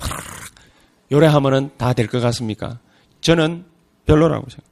[1.12, 2.78] 요래하면은 다 될 것 같습니까?
[3.20, 3.64] 저는
[4.06, 4.67] 별로라고 생각.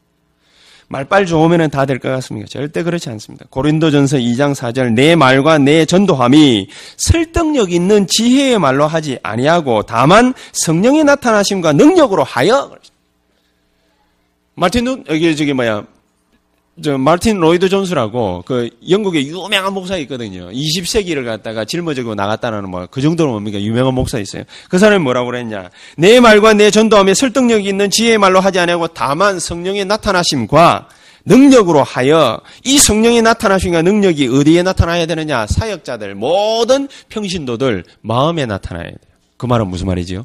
[0.88, 2.46] 말빨 좋으면 다 될 것 같습니까?
[2.48, 3.44] 절대 그렇지 않습니다.
[3.50, 11.04] 고린도전서 2장 4절 내 말과 내 전도함이 설득력 있는 지혜의 말로 하지 아니하고 다만 성령의
[11.04, 12.70] 나타나심과 능력으로 하여
[14.54, 15.84] 마틴 눈 여기 저기 뭐야
[16.82, 20.50] 저 마틴 로이드 존스라고 그 영국의 유명한 목사 있거든요.
[20.50, 24.42] 20세기를 갖다가 짊어지고 나갔다는 뭐 그 정도로 뭡니까 유명한 목사 있어요.
[24.68, 25.70] 그 사람이 뭐라고 그랬냐?
[25.96, 30.88] 내 말과 내 전도함에 설득력 있는 지혜의 말로 하지 않고 다만 성령의 나타나심과
[31.24, 35.46] 능력으로 하여 이 성령의 나타나심과 능력이 어디에 나타나야 되느냐?
[35.46, 38.96] 사역자들 모든 평신도들 마음에 나타나야 돼요.
[39.38, 40.24] 그 말은 무슨 말이지요?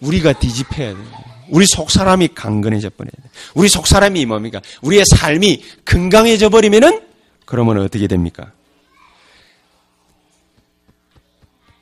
[0.00, 1.33] 우리가 뒤집혀야 돼요.
[1.48, 3.28] 우리 속 사람이 강건해져 버려야 돼.
[3.54, 4.60] 우리 속 사람이 뭡니까?
[4.82, 7.00] 우리의 삶이 건강해져 버리면은
[7.46, 8.52] 그러면 어떻게 됩니까?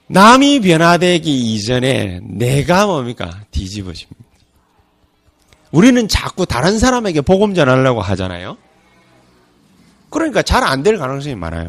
[0.09, 3.41] 남이 변화되기 이전에 내가 뭡니까?
[3.51, 4.23] 뒤집어집니다.
[5.71, 8.59] 우리는 자꾸 다른 사람에게 복음 전하려고 하잖아요.
[10.11, 11.69] 그러니까 잘 안 될 가능성이 많아요.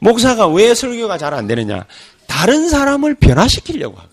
[0.00, 1.86] 목사가 왜 설교가 잘 안 되느냐?
[2.26, 4.07] 다른 사람을 변화시키려고 하거든.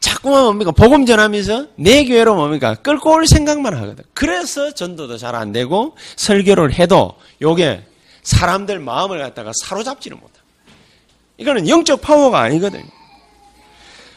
[0.00, 0.70] 자꾸만 뭡니까?
[0.70, 2.74] 복음 전하면서 내 교회로 뭡니까?
[2.74, 4.02] 끌고 올 생각만 하거든.
[4.14, 7.84] 그래서 전도도 잘 안 되고 설교를 해도 요게
[8.22, 10.34] 사람들 마음을 갖다가 사로잡지를 못하.
[11.36, 12.84] 이거는 영적 파워가 아니거든요.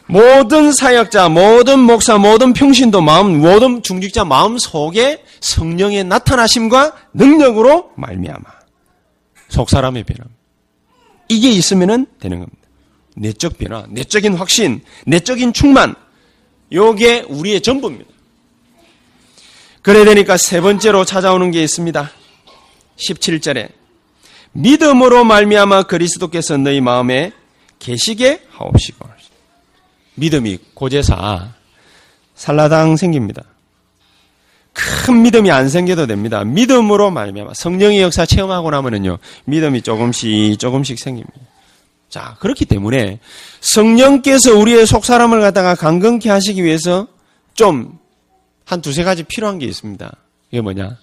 [0.06, 8.44] 모든 사역자, 모든 목사, 모든 평신도 마음, 모든 중직자 마음 속에 성령의 나타나심과 능력으로 말미암아
[9.48, 10.30] 속 사람의 변화.
[11.30, 12.63] 이게 있으면은 되는 겁니다.
[13.16, 15.96] 내적 변화, 내적인 확신, 내적인 충만.
[16.72, 18.10] 요게 우리의 전부입니다.
[19.82, 22.10] 그래 되니까 세 번째로 찾아오는 게 있습니다.
[22.98, 23.70] 17절에
[24.54, 27.32] 믿음으로 말미암아 그리스도께서 너희 마음에
[27.80, 29.10] 계시게 하옵시고
[30.16, 31.54] 믿음이 고제사
[32.36, 33.44] 살라당 생깁니다.
[34.74, 36.44] 큰 믿음이 안 생겨도 됩니다.
[36.44, 41.53] 믿음으로 말미암아 성령의 역사 체험하고 나면은요 믿음이 조금씩 조금씩 생깁니다.
[42.14, 43.20] 자 그렇기 때문에
[43.60, 47.08] 성령께서 우리의 속 사람을 갖다가 강건케 하시기 위해서
[47.56, 48.04] 좀
[48.66, 50.16] 한 두세 가지 필요한 게 있습니다.
[50.52, 50.98] 이게 뭐냐?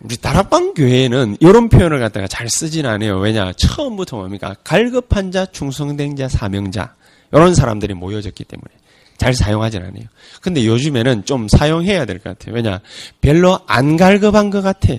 [0.00, 3.18] 우리 다락방 교회에는 이런 표현을 갖다가 잘 쓰진 않아요.
[3.18, 3.52] 왜냐?
[3.54, 4.54] 처음부터 뭡니까?
[4.62, 6.94] 갈급한 자, 충성된 자, 사명자
[7.32, 8.68] 이런 사람들이 모여졌기 때문에
[9.16, 10.04] 잘 사용하진 않아요.
[10.40, 12.54] 근데 요즘에는 좀 사용해야 될 것 같아요.
[12.54, 12.80] 왜냐?
[13.20, 14.94] 별로 안 갈급한 것 같아.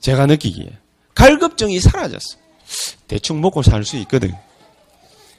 [0.00, 0.70] 제가 느끼기에.
[1.14, 2.41] 갈급증이 사라졌어.
[3.06, 4.32] 대충 먹고 살 수 있거든.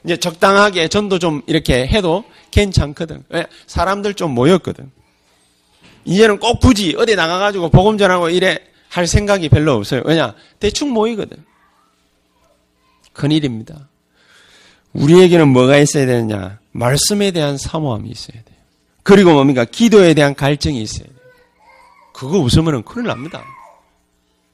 [0.04, 3.24] 이제 적당하게 전도 좀 이렇게 해도 괜찮거든.
[3.30, 3.46] 왜?
[3.66, 4.90] 사람들 좀 모였거든.
[6.04, 8.58] 이제는 꼭 굳이 어디 나가가지고 복음 전하고 이래
[8.90, 10.02] 할 생각이 별로 없어요.
[10.04, 10.34] 왜냐?
[10.60, 11.42] 대충 모이거든.
[13.14, 13.88] 큰일입니다.
[14.92, 16.58] 우리에게는 뭐가 있어야 되느냐?
[16.72, 18.56] 말씀에 대한 사모함이 있어야 돼요.
[19.02, 19.64] 그리고 뭡니까?
[19.64, 21.14] 기도에 대한 갈증이 있어야 돼요.
[22.12, 23.42] 그거 없으면 큰일 납니다.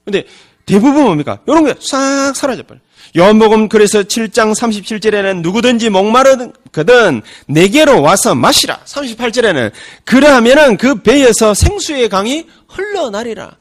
[0.05, 0.25] 근데
[0.71, 1.39] 대부분 뭡니까?
[1.47, 2.81] 이런 게 싹 사라져버려요.
[3.17, 8.81] 요한복음 그래서 7장 37절에는 누구든지 목마르거든 내게로 와서 마시라.
[8.85, 9.73] 38절에는
[10.05, 13.57] 그러하면은 그 배에서 생수의 강이 흘러나리라.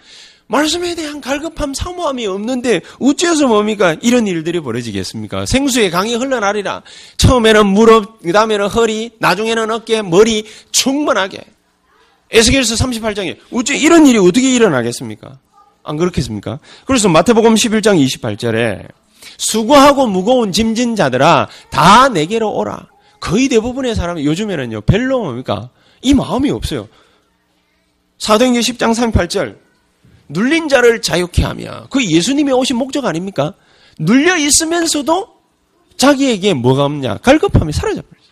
[0.45, 3.95] 말씀에 대한 갈급함, 사모함이 없는데 어째서 뭡니까?
[4.01, 5.45] 이런 일들이 벌어지겠습니까?
[5.47, 6.81] 생수의 강이 흘러나리라.
[7.17, 11.39] 처음에는 무릎, 그 다음에는 허리, 나중에는 어깨, 머리 충분하게.
[12.31, 15.39] 에스겔서 38장에 어째 이런 일이 어떻게 일어나겠습니까?
[15.89, 16.59] 안 그렇겠습니까?
[16.85, 18.87] 그래서 마태복음 11장 28절에
[19.39, 22.87] 수고하고 무거운 짐진 자들아 다 내게로 오라.
[23.19, 25.69] 거의 대부분의 사람이 요즘에는요 별로 뭡니까?
[26.03, 26.87] 이 마음이 없어요.
[28.19, 29.57] 사도행전 10장 38절
[30.27, 33.55] 눌린 자를 자유케 하며 그 예수님이 오신 목적 아닙니까?
[33.97, 35.27] 눌려 있으면서도
[35.97, 37.17] 자기에게 뭐가 없냐?
[37.17, 38.29] 갈급함이 사라져 버렸어요.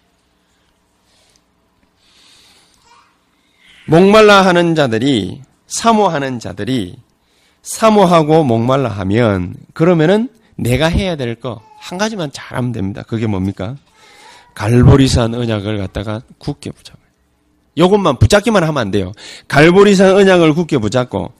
[3.88, 7.07] 목말라 하는 자들이 사모하는 자들이
[7.67, 13.03] 사모하고 목말라 하면 그러면은 내가 해야 될 거 한 가지만 잘하면 됩니다.
[13.08, 13.77] 그게 뭡니까?
[14.56, 17.01] 갈보리산 언약을 갖다가 굳게 붙잡아요.
[17.77, 19.13] 요것만 붙잡기만 하면 안 돼요.
[19.47, 21.32] 갈보리산 언약을 굳게 붙잡고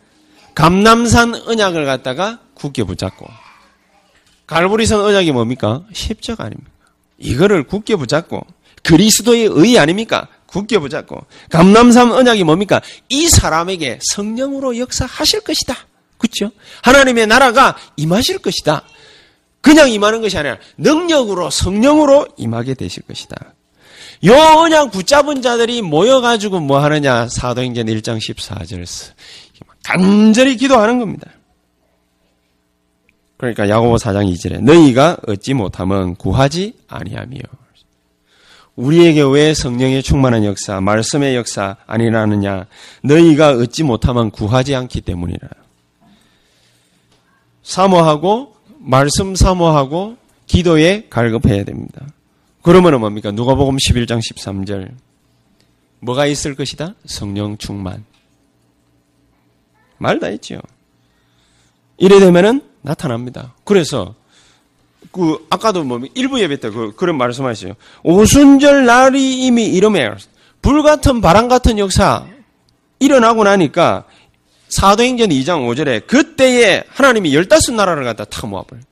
[0.56, 3.26] 감남산 언약을 갖다가 굳게 붙잡고
[4.46, 5.84] 갈보리산 언약이 뭡니까?
[5.92, 6.72] 십자가 아닙니까?
[7.18, 8.42] 이거를 굳게 붙잡고
[8.84, 10.28] 그리스도의 의 아닙니까?
[10.46, 12.80] 굳게 붙잡고 감남산 언약이 뭡니까?
[13.10, 15.76] 이 사람에게 성령으로 역사하실 것이다.
[16.18, 16.52] 그렇죠?
[16.84, 18.84] 하나님의 나라가 임하실 것이다.
[19.62, 23.54] 그냥 임하는 것이 아니라 능력으로 성령으로 임하게 되실 것이다.
[24.26, 27.28] 요 언약 붙잡은 자들이 모여가지고 뭐 하느냐?
[27.28, 28.86] 사도행전 1장 14절
[29.84, 31.32] 간절히 기도하는 겁니다.
[33.38, 37.38] 그러니까 야고보 4장 2절에 너희가 얻지 못하면 구하지 아니하며
[38.76, 42.68] 우리에게 왜 성령의 충만한 역사, 말씀의 역사 아니라느냐?
[43.04, 45.48] 너희가 얻지 못하면 구하지 않기 때문이라.
[47.68, 52.08] 사모하고 말씀 사모하고 기도에 갈급해야 됩니다.
[52.62, 53.32] 그러면 뭡니까?
[53.32, 54.90] 누가복음 11장 13절.
[56.00, 56.96] 뭐가 있을 것이다?
[57.06, 58.06] 성령 충만.
[59.98, 60.60] 말 다 했지요.
[61.98, 63.54] 이래 되면은 나타납니다.
[63.66, 64.16] 그래서
[65.12, 67.76] 그 아까도 뭐 일부 예배 때 그, 그런 말씀하시죠.
[68.04, 70.10] 오순절 날이 이미 이름에
[70.62, 72.26] 불 같은 바람 같은 역사
[73.00, 74.06] 일어나고 나니까
[74.70, 78.84] 사도행전 2장 5절에 그때에 하나님이 열다섯 나라를 갖다 탁 모아버려요.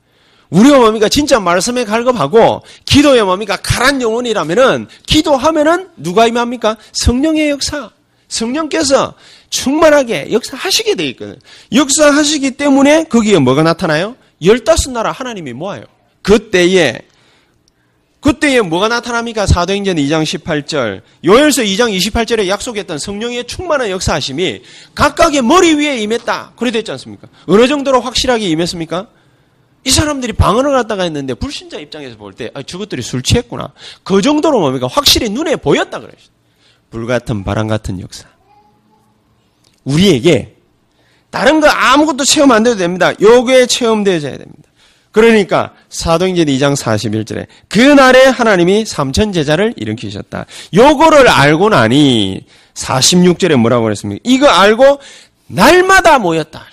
[0.50, 1.10] 우리가 뭡니까?
[1.10, 3.58] 진짜 말씀에 갈급하고 기도에 뭡니까?
[3.62, 6.78] 가란 영혼이라면은 기도하면은 누가 임합니까?
[6.94, 7.90] 성령의 역사.
[8.28, 9.14] 성령께서
[9.50, 11.38] 충만하게 역사하시게 돼 있거든요.
[11.74, 14.16] 역사하시기 때문에 거기에 뭐가 나타나요?
[14.44, 15.84] 열다섯 나라 하나님이 모아요.
[16.22, 17.02] 그때에
[18.26, 19.46] 그때에 뭐가 나타납니까?
[19.46, 24.64] 사도행전 2장 18절, 요엘서 2장 28절에 약속했던 성령의 충만한 역사하심이
[24.96, 26.54] 각각의 머리 위에 임했다.
[26.56, 27.28] 그래 됐지 않습니까?
[27.46, 29.10] 어느 정도로 확실하게 임했습니까?
[29.84, 33.74] 이 사람들이 방언을 갖다가 했는데 불신자 입장에서 볼 때, 아, 저것들이 술 취했구나.
[34.04, 34.88] 그 정도로 뭡니까?
[34.88, 36.16] 확실히 눈에 보였다 그래요.
[36.90, 38.28] 불같은 바람 같은 역사.
[39.84, 40.56] 우리에게
[41.30, 43.14] 다른 거 아무것도 체험 안 돼도 됩니다.
[43.22, 44.65] 요게 체험되어야 됩니다.
[45.16, 50.46] 그러니까 사도행전 2장 41절에 그날에 하나님이 삼천 제자를 일으키셨다.
[50.74, 54.20] 요거를 알고 나니 46절에 뭐라고 그랬습니까?
[54.26, 55.00] 이거 알고
[55.48, 56.68] 날마다 모였다.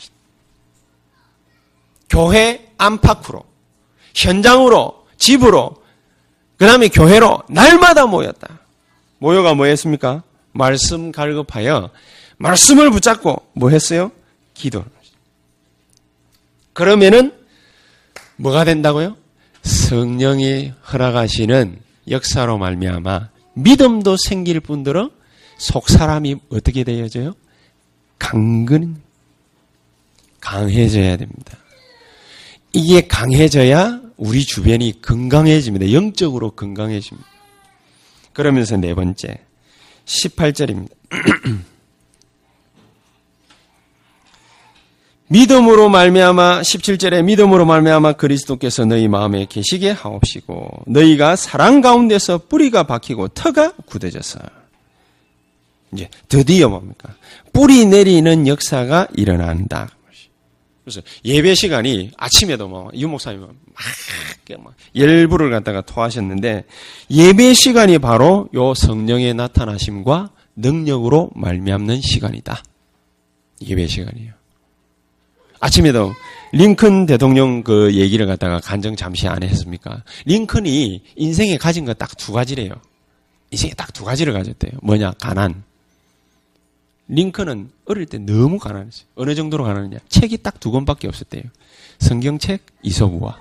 [2.11, 3.45] 교회 안팎으로
[4.13, 5.77] 현장으로 집으로
[6.57, 8.59] 그 다음에 교회로 날마다 모였다.
[9.19, 10.25] 모여가 뭐 했습니까?
[10.51, 11.91] 말씀 갈급하여
[12.39, 14.11] 말씀을 붙잡고 뭐 했어요?
[14.53, 14.85] 기도.
[16.73, 17.42] 그러면은
[18.37, 19.17] 뭐가 된다고요?
[19.63, 21.79] 성령이 허락하시는
[22.11, 25.11] 역사로 말미암아 믿음도 생길 뿐더러
[25.59, 27.35] 속 사람이 어떻게 되어져요?
[28.19, 28.97] 강근,
[30.41, 31.59] 강해져야 됩니다.
[32.73, 35.93] 이게 강해져야 우리 주변이 건강해집니다.
[35.93, 37.29] 영적으로 건강해집니다.
[38.33, 39.39] 그러면서 네 번째,
[40.07, 40.91] 18절입니다.
[45.33, 53.29] 믿음으로 말미암아 17절에 믿음으로 말미암아 그리스도께서 너희 마음에 계시게 하옵시고 너희가 사랑 가운데서 뿌리가 박히고
[53.29, 54.41] 터가 굳어져서
[55.95, 57.15] 이제 드디어 뭡니까?
[57.53, 59.89] 뿌리 내리는 역사가 일어난다.
[60.85, 66.65] 그래서 예배 시간이 아침에도 뭐 유목사님은 막, 막 열불을 갖다가 토하셨는데
[67.11, 72.63] 예배 시간이 바로 요 성령의 나타나심과 능력으로 말미암는 시간이다.
[73.63, 74.42] 예배 시간이에요.
[75.63, 76.13] 아침에도
[76.51, 80.03] 링컨 대통령 그 얘기를 갖다가 간증 잠시 안 했습니까?
[80.27, 82.73] 링컨이 인생에 가진 거 딱 두 가지래요.
[83.53, 84.73] 인생에 딱 두 가지를 가졌대요.
[84.83, 85.13] 뭐냐?
[85.21, 85.63] 가난.
[87.09, 89.07] 링컨은 어릴 때 너무 가난했어요.
[89.15, 89.99] 어느 정도로 가난했냐?
[90.09, 91.45] 책이 딱 두 권밖에 없었대요.
[92.01, 93.39] 성경책, 이서부와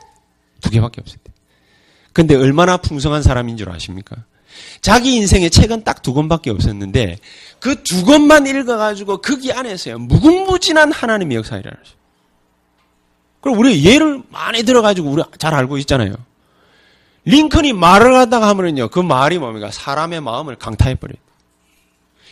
[0.62, 1.34] 두 개밖에 없었대요.
[2.14, 4.16] 근데 얼마나 풍성한 사람인 줄 아십니까?
[4.82, 7.18] 자기 인생에 책은 딱 두 권밖에 없었는데
[7.60, 12.01] 그 두 권만 읽어가지고 거기 안에서요 무궁무진한 하나님의 역사 일어났어요.
[13.42, 16.16] 그럼 우리 예를 많이 들어가지고 우리 잘 알고 있잖아요.
[17.26, 19.70] 링컨이 말을 하다가 하면은요, 그 말이 뭡니까?
[19.72, 21.18] 사람의 마음을 강타해버려요.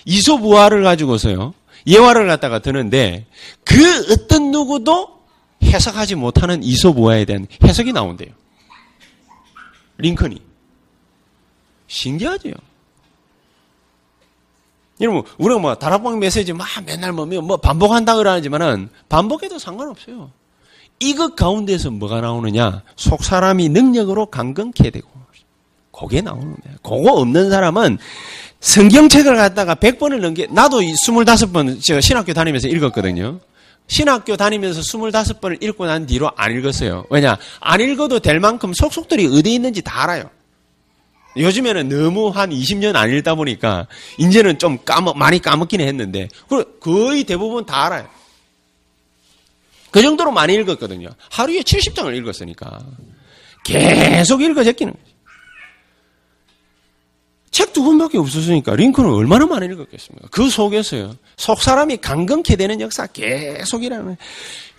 [0.06, 1.54] 이소부화를 가지고서요,
[1.86, 3.26] 예화를 갖다가 드는데,
[3.64, 5.20] 그 어떤 누구도
[5.64, 8.30] 해석하지 못하는 이소부화에 대한 해석이 나온대요.
[9.98, 10.42] 링컨이.
[11.88, 12.52] 신기하죠?
[15.02, 20.32] 여러분, 우리가 뭐, 다락방 메시지 막 맨날 뭐, 뭐 반복한다 그러지만은, 반복해도 상관없어요.
[21.00, 22.84] 이것 가운데서 뭐가 나오느냐?
[22.96, 25.08] 속 사람이 능력으로 강건케 되고.
[25.92, 26.78] 그게 나오는 거예요.
[26.82, 27.98] 그거 없는 사람은
[28.62, 33.40] 성경책을 갖다가 100번을 넘게, 나도 25번 저 신학교 다니면서 읽었거든요.
[33.88, 37.06] 신학교 다니면서 25번을 읽고 난 뒤로 안 읽었어요.
[37.10, 37.38] 왜냐?
[37.60, 40.30] 안 읽어도 될 만큼 속속들이 어디 있는지 다 알아요.
[41.36, 46.28] 요즘에는 너무 한 20년 안 읽다 보니까, 이제는 좀 까먹, 많이 까먹기는 했는데,
[46.80, 48.08] 거의 대부분 다 알아요.
[49.92, 51.10] 그 정도로 많이 읽었거든요.
[51.32, 52.80] 하루에 70장을 읽었으니까.
[53.64, 55.10] 계속 읽어 제끼는 거죠.
[57.52, 60.30] 책 두 권밖에 없었으니까 링컨은 얼마나 많이 읽었겠습니까?
[60.32, 61.16] 그 속에서요.
[61.36, 64.18] 속 사람이 강건케 되는 역사 계속 일하는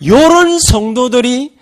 [0.05, 1.53] 요런 성도들이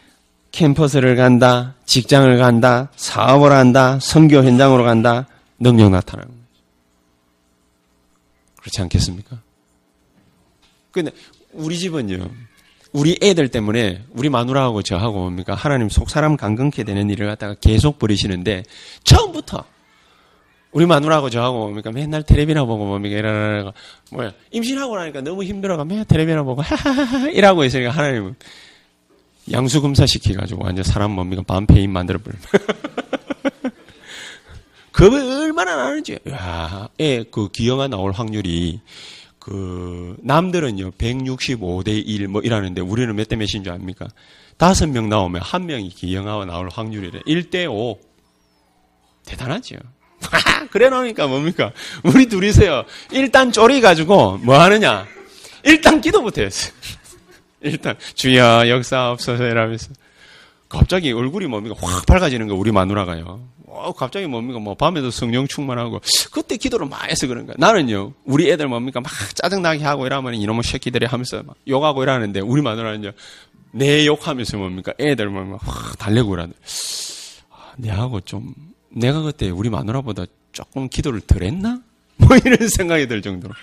[0.53, 5.27] 캠퍼스를 간다, 직장을 간다, 사업을 한다, 선교 현장으로 간다,
[5.59, 6.41] 능력 나타나는 거죠.
[8.61, 9.41] 그렇지 않겠습니까?
[10.91, 11.11] 근데
[11.53, 12.31] 우리 집은요.
[12.93, 17.99] 우리 애들 때문에 우리 마누라하고 저하고 뭡니까 하나님 속 사람 강건케 되는 일을 갖다가 계속
[17.99, 18.65] 버리시는데
[19.05, 19.65] 처음부터
[20.73, 23.73] 우리 마누라하고 저하고 뭡니까 맨날 텔레비나 보고 뭡니까 이러다가
[24.13, 28.35] 뭐야 임신하고 나니까 너무 힘들어가 맨날 텔레비나 보고 하하하하 이라고 있으니까 하나님은
[29.53, 32.37] 양수 검사 시켜가지고 완전 사람 뭡니까 반페인 만들어 버려.
[34.93, 38.81] 그 얼마나 나는지 야 애 그 기형아 나올 확률이
[39.49, 44.07] 그 남들은요 165대 1 뭐 이라는데 우리는 몇 대 몇인 줄 압니까?
[44.59, 47.21] 다섯 명 나오면 한 명이 기형아가 나올 확률이래.
[47.21, 47.99] 1대 5.
[49.25, 49.77] 대단하죠.
[50.71, 51.73] 그래 놓으니까 뭡니까?
[52.03, 52.85] 우리 둘이서요.
[53.13, 55.07] 일단 쪼리 가지고 뭐 하느냐?
[55.65, 56.73] 일단 기도부터 했어요.
[57.63, 59.91] 일단 주여 역사 없어서 이러면서
[60.69, 61.75] 갑자기 얼굴이 뭡니까?
[61.81, 63.41] 확 밝아지는 거 우리 마누라가요.
[63.67, 64.59] 어, 갑자기 뭡니까?
[64.59, 66.01] 뭐, 밤에도 성령 충만하고,
[66.33, 67.55] 그때 기도를 많이 해서 그런가.
[67.59, 69.01] 나는요, 우리 애들 뭡니까?
[69.01, 73.13] 막 짜증나게 하고 이러면 이놈의 새끼들이 하면서 막 욕하고 이러는데, 우리 마누라는요,
[73.73, 74.93] 내 욕하면서 뭡니까?
[74.99, 75.59] 애들 뭡니까?
[75.63, 76.59] 확 달래고 이러는데,
[77.51, 78.55] 아, 내하고 좀,
[78.91, 81.81] 내가 그때 우리 마누라보다 조금 기도를 덜 했나?
[82.17, 83.55] 뭐 이런 생각이 들 정도로.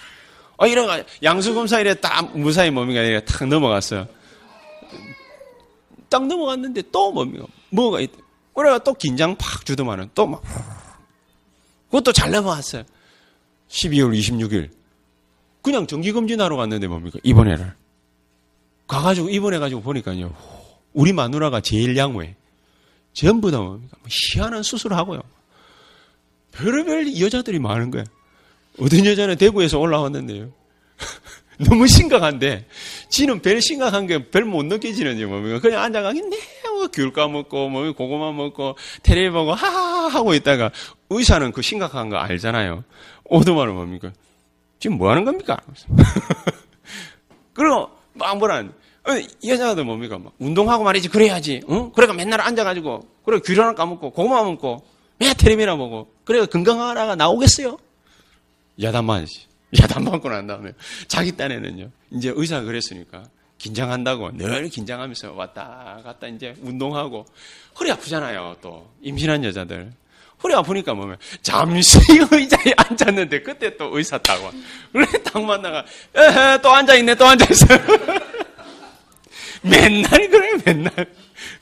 [0.58, 3.02] 어, 이런, 양수검사 이래 딱 무사히 뭡니까?
[3.02, 4.08] 이래 탁 넘어갔어요.
[6.10, 7.46] 딱 넘어갔는데 또 뭡니까?
[7.70, 8.18] 뭐가 있다.
[8.54, 10.42] 그래가 또 긴장 팍 주더만은 또 막,
[11.88, 12.84] 그것도 잘 넘어왔어요.
[13.70, 14.70] 12월 26일.
[15.62, 17.20] 그냥 정기검진 하러 갔는데 뭡니까?
[17.24, 17.74] 입원해를.
[18.88, 20.34] 가가지고 입원해가지고 보니까요.
[20.94, 22.36] 우리 마누라가 제일 양호해.
[23.14, 23.98] 전부 다 뭡니까?
[24.00, 25.22] 뭐 희한한 수술을 하고요.
[26.52, 28.04] 별의별 여자들이 많은 거야.
[28.80, 30.52] 어떤 여자는 대구에서 올라왔는데요.
[31.60, 32.66] 너무 심각한데,
[33.10, 35.60] 지는 별 심각한 게 별 못 느껴지는지 뭡니까?
[35.60, 36.38] 그냥 앉아가겠네.
[36.76, 40.72] 뭐귤 까먹고, 뭐 고구마 먹고, 테레비 보고, 하하하 하고 있다가,
[41.10, 42.84] 의사는 그 심각한 거 알잖아요.
[43.26, 44.12] 오도만은 뭡니까?
[44.80, 45.58] 지금 뭐 하는 겁니까?
[47.54, 48.74] 그리고, 막 뭐란,
[49.08, 49.12] 어,
[49.48, 50.18] 여자들 뭡니까?
[50.18, 51.62] 막 운동하고 말이지, 그래야지.
[51.70, 51.92] 응?
[51.94, 54.86] 그러니까 맨날 앉아가지고, 그래, 귤 하나 까먹고, 고구마 먹고,
[55.20, 56.12] 왜 텔레비나 보고.
[56.26, 57.78] 그래가 건강하라가 나오겠어요?
[58.82, 59.48] 야단만이지.
[59.80, 60.72] 야단 받고 난 다음에
[61.08, 61.90] 자기 딴에는요.
[62.12, 63.24] 이제 의사가 그랬으니까
[63.58, 67.26] 긴장한다고 늘 긴장하면서 왔다 갔다 이제 운동하고
[67.80, 68.58] 허리 아프잖아요.
[68.62, 69.92] 또 임신한 여자들
[70.44, 71.98] 허리 아프니까 뭐면 잠시
[72.32, 74.52] 의자에 앉았는데 그때 또 의사 따고
[74.92, 77.66] 그래 딱 만나가 에헤 또 앉아 있네 또 앉아 있어.
[79.64, 80.92] 맨날 그래 맨날.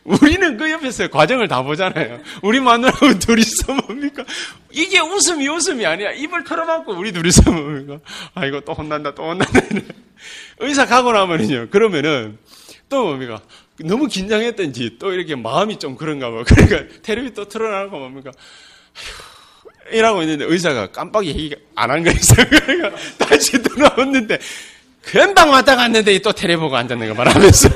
[0.04, 2.20] 우리는 그 옆에서 과정을 다 보잖아요.
[2.42, 4.24] 우리 마누라하고 둘이서 뭡니까?
[4.72, 6.12] 이게 웃음이 웃음이 아니야.
[6.12, 8.00] 입을 털어막고 우리 둘이서 뭡니까?
[8.34, 9.60] 아, 이거 또 혼난다, 또 혼난다.
[10.60, 12.38] 의사 가고 나면은요, 그러면은,
[12.90, 13.42] 또 뭡니까?
[13.80, 16.44] 너무 긴장했던지, 또 이렇게 마음이 좀 그런가 봐.
[16.48, 18.32] 그러니까, 테레비 또 틀어놔고 뭡니까?
[19.90, 22.46] 아휴, 이라고 있는데, 의사가 깜빡이 얘기 안 한 거있어요.
[22.50, 24.38] 그러니까, 다시 돌아왔는데,
[25.02, 27.70] 금방 왔다 갔는데, 또 테레비 보고 앉았는 거 말하면서.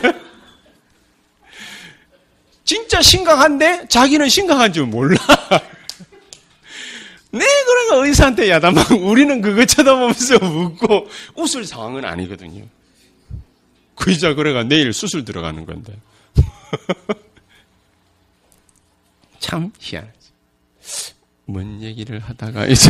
[2.67, 5.15] 진짜 심각한데 자기는 심각한 줄 몰라.
[7.31, 12.65] 네, 그러니까 의사한테 야단막 우리는 그거 쳐다보면서 웃고 웃을 상황은 아니거든요.
[13.95, 15.97] 그 의자 그래가 내일 수술 들어가는 건데.
[19.39, 20.17] 참 희한하지.
[21.45, 22.89] 뭔 얘기를 하다가 이제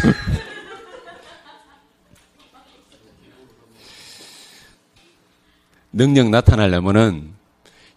[5.92, 7.37] 능력 나타나려면은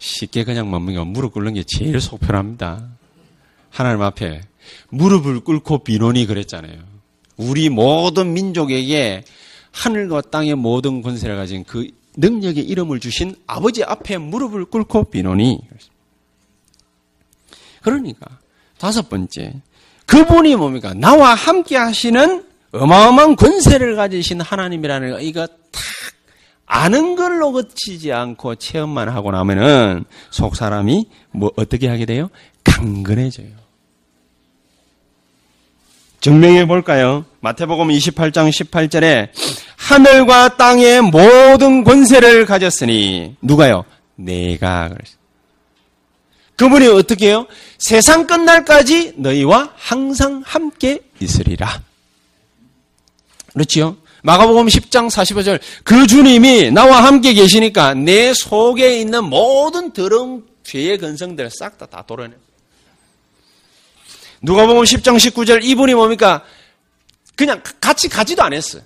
[0.00, 2.88] 쉽게 그냥 뭡니까 무릎 꿇는 게 제일 속 편합니다.
[3.68, 4.40] 하나님 앞에
[4.88, 6.78] 무릎을 꿇고 비논이 그랬잖아요.
[7.36, 9.22] 우리 모든 민족에게
[9.70, 15.60] 하늘과 땅의 모든 권세를 가진 그 능력의 이름을 주신 아버지 앞에 무릎을 꿇고 비논이
[17.82, 18.26] 그러니까
[18.78, 19.54] 다섯 번째
[20.06, 25.56] 그분이 뭡니까 나와 함께 하시는 어마어마한 권세를 가지신 하나님이라는 거 이거 탁
[26.72, 32.30] 아는 걸로 그치지 않고 체험만 하고 나면은 속 사람이 뭐 어떻게 하게 돼요?
[32.62, 33.48] 강건해져요.
[36.20, 37.24] 증명해 볼까요?
[37.40, 39.30] 마태복음 28장 18절에
[39.78, 43.84] 하늘과 땅의 모든 권세를 가졌으니 누가요?
[44.14, 45.18] 내가 그랬어요.
[46.54, 47.48] 그분이 어떻게 해요?
[47.78, 51.82] 세상 끝날까지 너희와 항상 함께 있으리라.
[53.54, 53.96] 그렇지요?
[54.22, 61.50] 마가복음 10장 45절 그 주님이 나와 함께 계시니까 내 속에 있는 모든 더러운 죄의 근성들을
[61.50, 62.34] 싹 다 다 도려내.
[64.42, 66.42] 누가복음 10장 19절 이분이 뭡니까?
[67.36, 68.80] 그냥 같이 가지도 않았어.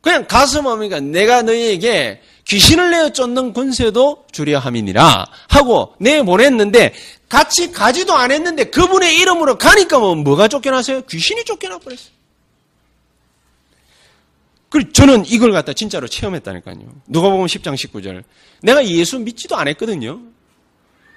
[0.00, 1.00] 그냥 가서 뭡니까?
[1.00, 6.94] 내가 너희에게 귀신을 내어 쫓는 권세도 주려 함이니라 하고 내보냈는데
[7.28, 11.02] 같이 가지도 않았는데 그분의 이름으로 가니까 뭐 뭐가 쫓겨났어요?
[11.02, 12.15] 귀신이 쫓겨나 버렸어요.
[14.76, 16.76] 그 저는 이걸 갖다 진짜로 체험했다니까요.
[17.06, 18.22] 누가 보면 10장 19절.
[18.60, 20.20] 내가 예수 믿지도 않았거든요.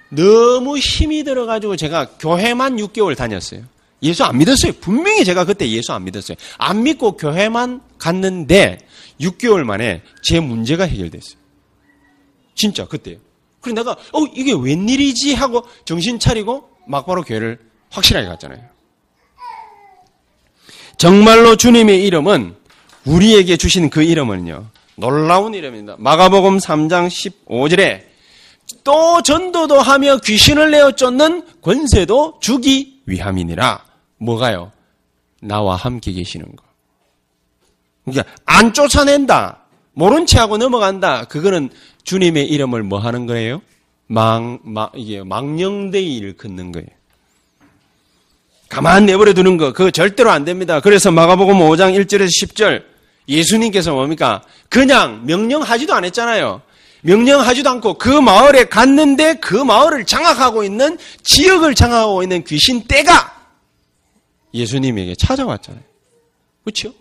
[0.08, 3.62] 너무 힘이 들어가지고 제가 교회만 6개월 다녔어요.
[4.02, 4.72] 예수 안 믿었어요.
[4.80, 6.38] 분명히 제가 그때 예수 안 믿었어요.
[6.56, 8.78] 안 믿고 교회만 갔는데
[9.20, 11.36] 6개월 만에 제 문제가 해결됐어요.
[12.54, 13.18] 진짜 그때요.
[13.60, 17.58] 그래 내가 어 이게 웬일이지 하고 정신 차리고 막바로 교회를
[17.90, 18.64] 확실하게 갔잖아요.
[20.96, 22.59] 정말로 주님의 이름은
[23.04, 24.66] 우리에게 주신 그 이름은요.
[24.96, 25.96] 놀라운 이름입니다.
[25.98, 28.02] 마가복음 3장 15절에
[28.84, 33.84] 또 전도도 하며 귀신을 내어 쫓는 권세도 주기 위함이니라.
[34.18, 34.72] 뭐가요?
[35.40, 36.64] 나와 함께 계시는 거.
[38.04, 39.64] 그러니까 안 쫓아낸다.
[39.92, 41.24] 모른 채 하고 넘어간다.
[41.24, 41.70] 그거는
[42.04, 43.62] 주님의 이름을 뭐 하는 거예요?
[44.06, 46.88] 망, 막, 이게 망령대의를 긋는 거예요.
[48.68, 50.80] 가만 내버려 두는 거, 그거 절대로 안 됩니다.
[50.80, 52.89] 그래서 마가복음 5장 1절에서 10절,
[53.30, 54.42] 예수님께서 뭡니까?
[54.68, 56.62] 그냥 명령하지도 않았잖아요.
[57.02, 63.40] 명령하지도 않고 그 마을에 갔는데 그 마을을 장악하고 있는 지역을 장악하고 있는 귀신 떼가
[64.52, 65.82] 예수님에게 찾아왔잖아요.
[66.64, 66.92] 그렇죠?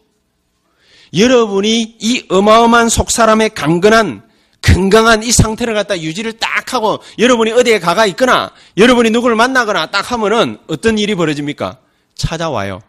[1.17, 4.23] 여러분이 이 어마어마한 속사람의 강건한
[4.61, 10.11] 건강한 이 상태를 갖다 유지를 딱 하고 여러분이 어디에 가가 있거나 여러분이 누구를 만나거나 딱
[10.11, 11.79] 하면은 어떤 일이 벌어집니까?
[12.13, 12.81] 찾아와요.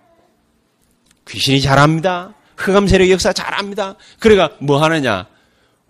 [1.28, 2.34] 귀신이 잘합니다.
[2.60, 3.96] 흑암 세력 역사 잘합니다.
[4.18, 5.26] 그래가 뭐 하느냐?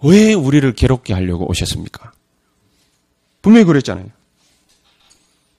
[0.03, 2.13] 왜 우리를 괴롭게 하려고 오셨습니까?
[3.43, 4.07] 분명히 그랬잖아요.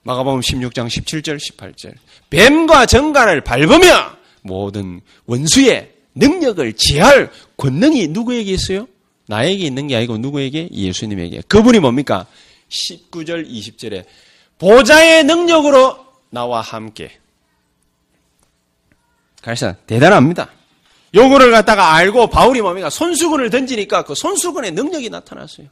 [0.03, 1.93] 마가복음 16장 17절 18절
[2.29, 8.87] 뱀과 정갈을 밟으며 모든 원수의 능력을 지할 권능이 누구에게 있어요?
[9.27, 10.69] 나에게 있는 게 아니고 누구에게?
[10.71, 11.43] 예수님에게.
[11.47, 12.25] 그분이 뭡니까?
[12.69, 14.05] 19절 20절에
[14.57, 17.19] 보좌의 능력으로 나와 함께.
[19.41, 20.49] 가르쳐 대단합니다.
[21.13, 22.89] 요거를 갖다가 알고 바울이 뭡니까?
[22.89, 25.67] 손수건을 던지니까 그 손수건의 능력이 나타났어요.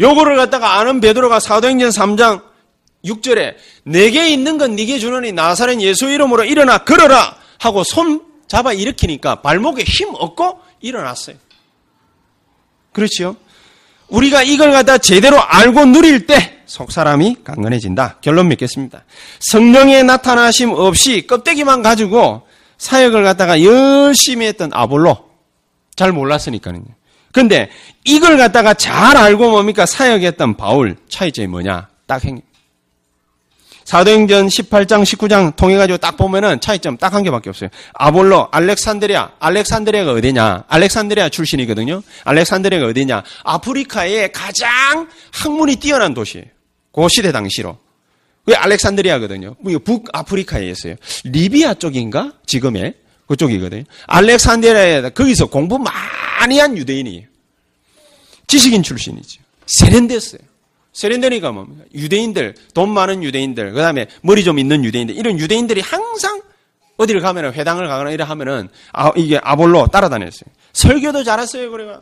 [0.00, 2.42] 요거를 갖다가 아는 베드로가 사도행전 3장
[3.04, 9.42] 6절에 내게 있는 건 네게 주노니 나사렛 예수 이름으로 일어나 걸어라 하고 손 잡아 일으키니까
[9.42, 11.36] 발목에 힘 얻고 일어났어요.
[12.92, 13.36] 그렇지요?
[14.08, 18.18] 우리가 이걸 갖다 제대로 알고 누릴 때 속 사람이 강건해진다.
[18.20, 19.04] 결론 맺겠습니다.
[19.40, 22.42] 성령의 나타나심 없이 껍데기만 가지고
[22.80, 25.28] 사역을 갖다가 열심히 했던 아볼로
[25.96, 26.82] 잘 몰랐으니까요.
[27.30, 27.70] 근데
[28.04, 31.88] 이걸 갖다가 잘 알고 뭡니까 사역했던 바울 차이점이 뭐냐?
[32.06, 32.40] 딱 행.
[33.84, 37.68] 사도행전 18장, 19장 통해가지고 딱 보면은 차이점 딱 한 개밖에 없어요.
[37.92, 39.32] 아볼로, 알렉산드리아.
[39.40, 40.64] 알렉산드리아가 어디냐?
[40.68, 42.02] 알렉산드리아 출신이거든요.
[42.24, 43.22] 알렉산드리아가 어디냐?
[43.44, 46.46] 아프리카의 가장 학문이 뛰어난 도시예요.
[46.92, 47.78] 그 시대 당시로.
[48.44, 49.54] 그게 알렉산드리아거든요.
[49.84, 50.96] 북아프리카에 있어요.
[51.24, 52.32] 리비아 쪽인가?
[52.46, 52.94] 지금의
[53.26, 53.84] 그쪽이거든요.
[54.06, 57.26] 알렉산드리아에 거기서 공부 많이 한 유대인이에요.
[58.46, 59.40] 지식인 출신이죠.
[59.66, 60.40] 세련됐어요.
[60.92, 61.84] 세련되니까 뭡니까?
[61.94, 66.42] 유대인들, 돈 많은 유대인들, 그 다음에 머리 좀 있는 유대인들, 이런 유대인들이 항상
[66.96, 70.50] 어디를 가면 회당을 가거나 이래 하면은 아, 이게 아볼로 따라다녔어요.
[70.72, 72.00] 설교도 잘했어요, 그래가.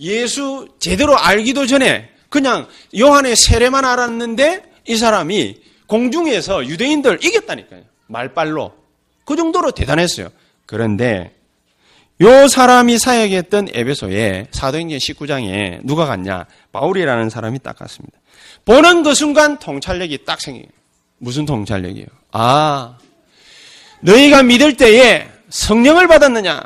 [0.00, 5.56] 예수 제대로 알기도 전에 그냥 요한의 세례만 알았는데 이 사람이
[5.86, 7.82] 공중에서 유대인들 이겼다니까요.
[8.06, 8.72] 말빨로.
[9.24, 10.28] 그 정도로 대단했어요.
[10.66, 11.32] 그런데
[12.20, 16.46] 요 사람이 사역했던 에베소에 사도행전 19장에 누가 갔냐?
[16.72, 18.18] 바울이라는 사람이 딱 갔습니다.
[18.64, 20.66] 보는 그 순간 통찰력이 딱 생겨요.
[21.18, 22.06] 무슨 통찰력이에요?
[22.32, 22.98] 아,
[24.00, 26.62] 너희가 믿을 때에 성령을 받았느냐?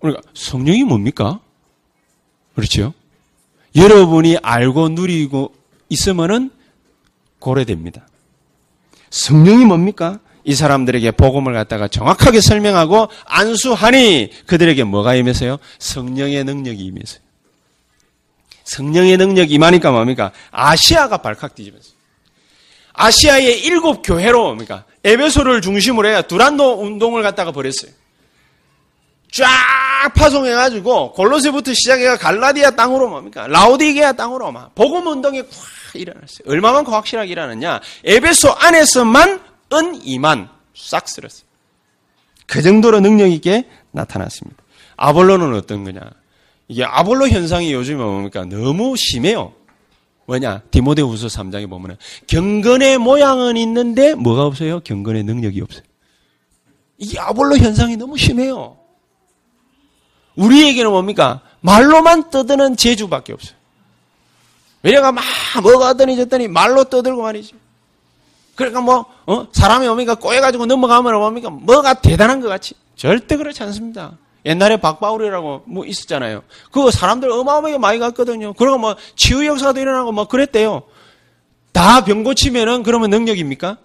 [0.00, 1.40] 그러니까 성령이 뭡니까?
[2.54, 2.92] 그렇죠?
[3.74, 5.54] 여러분이 알고 누리고
[5.88, 6.50] 있으면은
[7.38, 8.06] 고려됩니다.
[9.10, 10.20] 성령이 뭡니까?
[10.44, 15.58] 이 사람들에게 복음을 갖다가 정확하게 설명하고 안수하니 그들에게 뭐가 임해서요?
[15.78, 17.20] 성령의 능력이 임해서요.
[18.64, 20.32] 성령의 능력이 임하니까 뭡니까?
[20.50, 21.96] 아시아가 발칵 뒤집었어요.
[22.92, 24.84] 아시아의 일곱 교회로 뭡니까?
[25.04, 27.90] 에베소를 중심으로 해야 두란노 운동을 갖다가 벌였어요.
[29.32, 29.48] 쫙
[30.14, 33.46] 파송해가지고 골로새부터 시작해가 갈라디아 땅으로 뭡니까?
[33.48, 35.48] 라우디게아 땅으로 막 복음 운동이 콱
[35.96, 36.46] 일어났어요.
[36.46, 37.80] 얼마만큼 확실하게 일어났냐?
[38.04, 39.40] 에베소 안에서만
[39.72, 41.46] 은 2만 싹 쓸었어요.
[42.46, 44.62] 그 정도로 능력 있게 나타났습니다.
[44.96, 46.00] 아볼로는 어떤 거냐?
[46.68, 48.44] 이게 아볼로 현상이 요즘에 뭡니까?
[48.44, 49.52] 너무 심해요.
[50.26, 50.62] 뭐냐?
[50.70, 54.80] 디모데후서 3장에 보면은 경건의 모양은 있는데 뭐가 없어요?
[54.80, 55.82] 경건의 능력이 없어요.
[56.98, 58.78] 이게 아볼로 현상이 너무 심해요.
[60.36, 61.42] 우리에게는 뭡니까?
[61.60, 63.55] 말로만 떠드는 재주밖에 없어요.
[64.86, 65.24] 왜냐가 막
[65.64, 67.56] 뭐가 하더니 저더니 말로 떠들고 말이죠.
[68.54, 69.48] 그러니까 뭐, 어?
[69.50, 70.14] 사람이 뭡니까?
[70.14, 71.50] 꼬여가지고 넘어가면 뭡니까?
[71.50, 72.74] 뭐가 대단한 것 같이.
[72.94, 74.12] 절대 그렇지 않습니다.
[74.44, 76.44] 옛날에 박바울이라고 뭐 있었잖아요.
[76.70, 78.52] 그거 사람들 어마어마하게 많이 갔거든요.
[78.52, 80.84] 그리고 뭐 치유 역사도 일어나고 뭐 그랬대요.
[81.72, 83.78] 다 병 고치면은 그러면 능력입니까?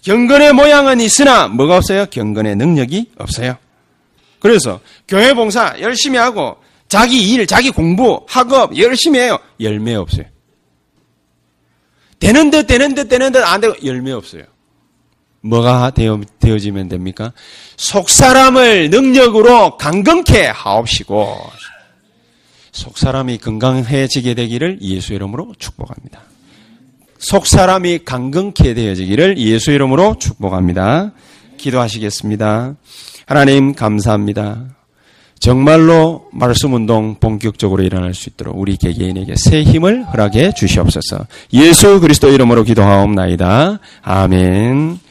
[0.00, 2.06] 경건의 모양은 있으나 뭐가 없어요?
[2.06, 3.58] 경건의 능력이 없어요.
[4.40, 6.56] 그래서 교회 봉사 열심히 하고
[6.96, 9.38] 자기 일, 자기 공부, 학업 열심히 해요.
[9.60, 10.24] 열매 없어요.
[12.18, 14.44] 되는 듯, 되는 듯, 되는 듯 안 되고 열매 없어요.
[15.42, 17.34] 뭐가 되어, 되어지면 됩니까?
[17.76, 21.36] 속 사람을 능력으로 강건케 하옵시고
[22.72, 26.22] 속 사람이 건강해지게 되기를 예수 이름으로 축복합니다.
[27.18, 31.12] 속 사람이 강건케 되어지기를 예수 이름으로 축복합니다.
[31.58, 32.76] 기도하시겠습니다.
[33.26, 34.76] 하나님 감사합니다.
[35.38, 41.26] 정말로 말씀 운동 본격적으로 일어날 수 있도록 우리 개개인에게 새 힘을 허락해 주시옵소서.
[41.52, 43.78] 예수 그리스도 이름으로 기도하옵나이다.
[44.02, 45.05] 아멘.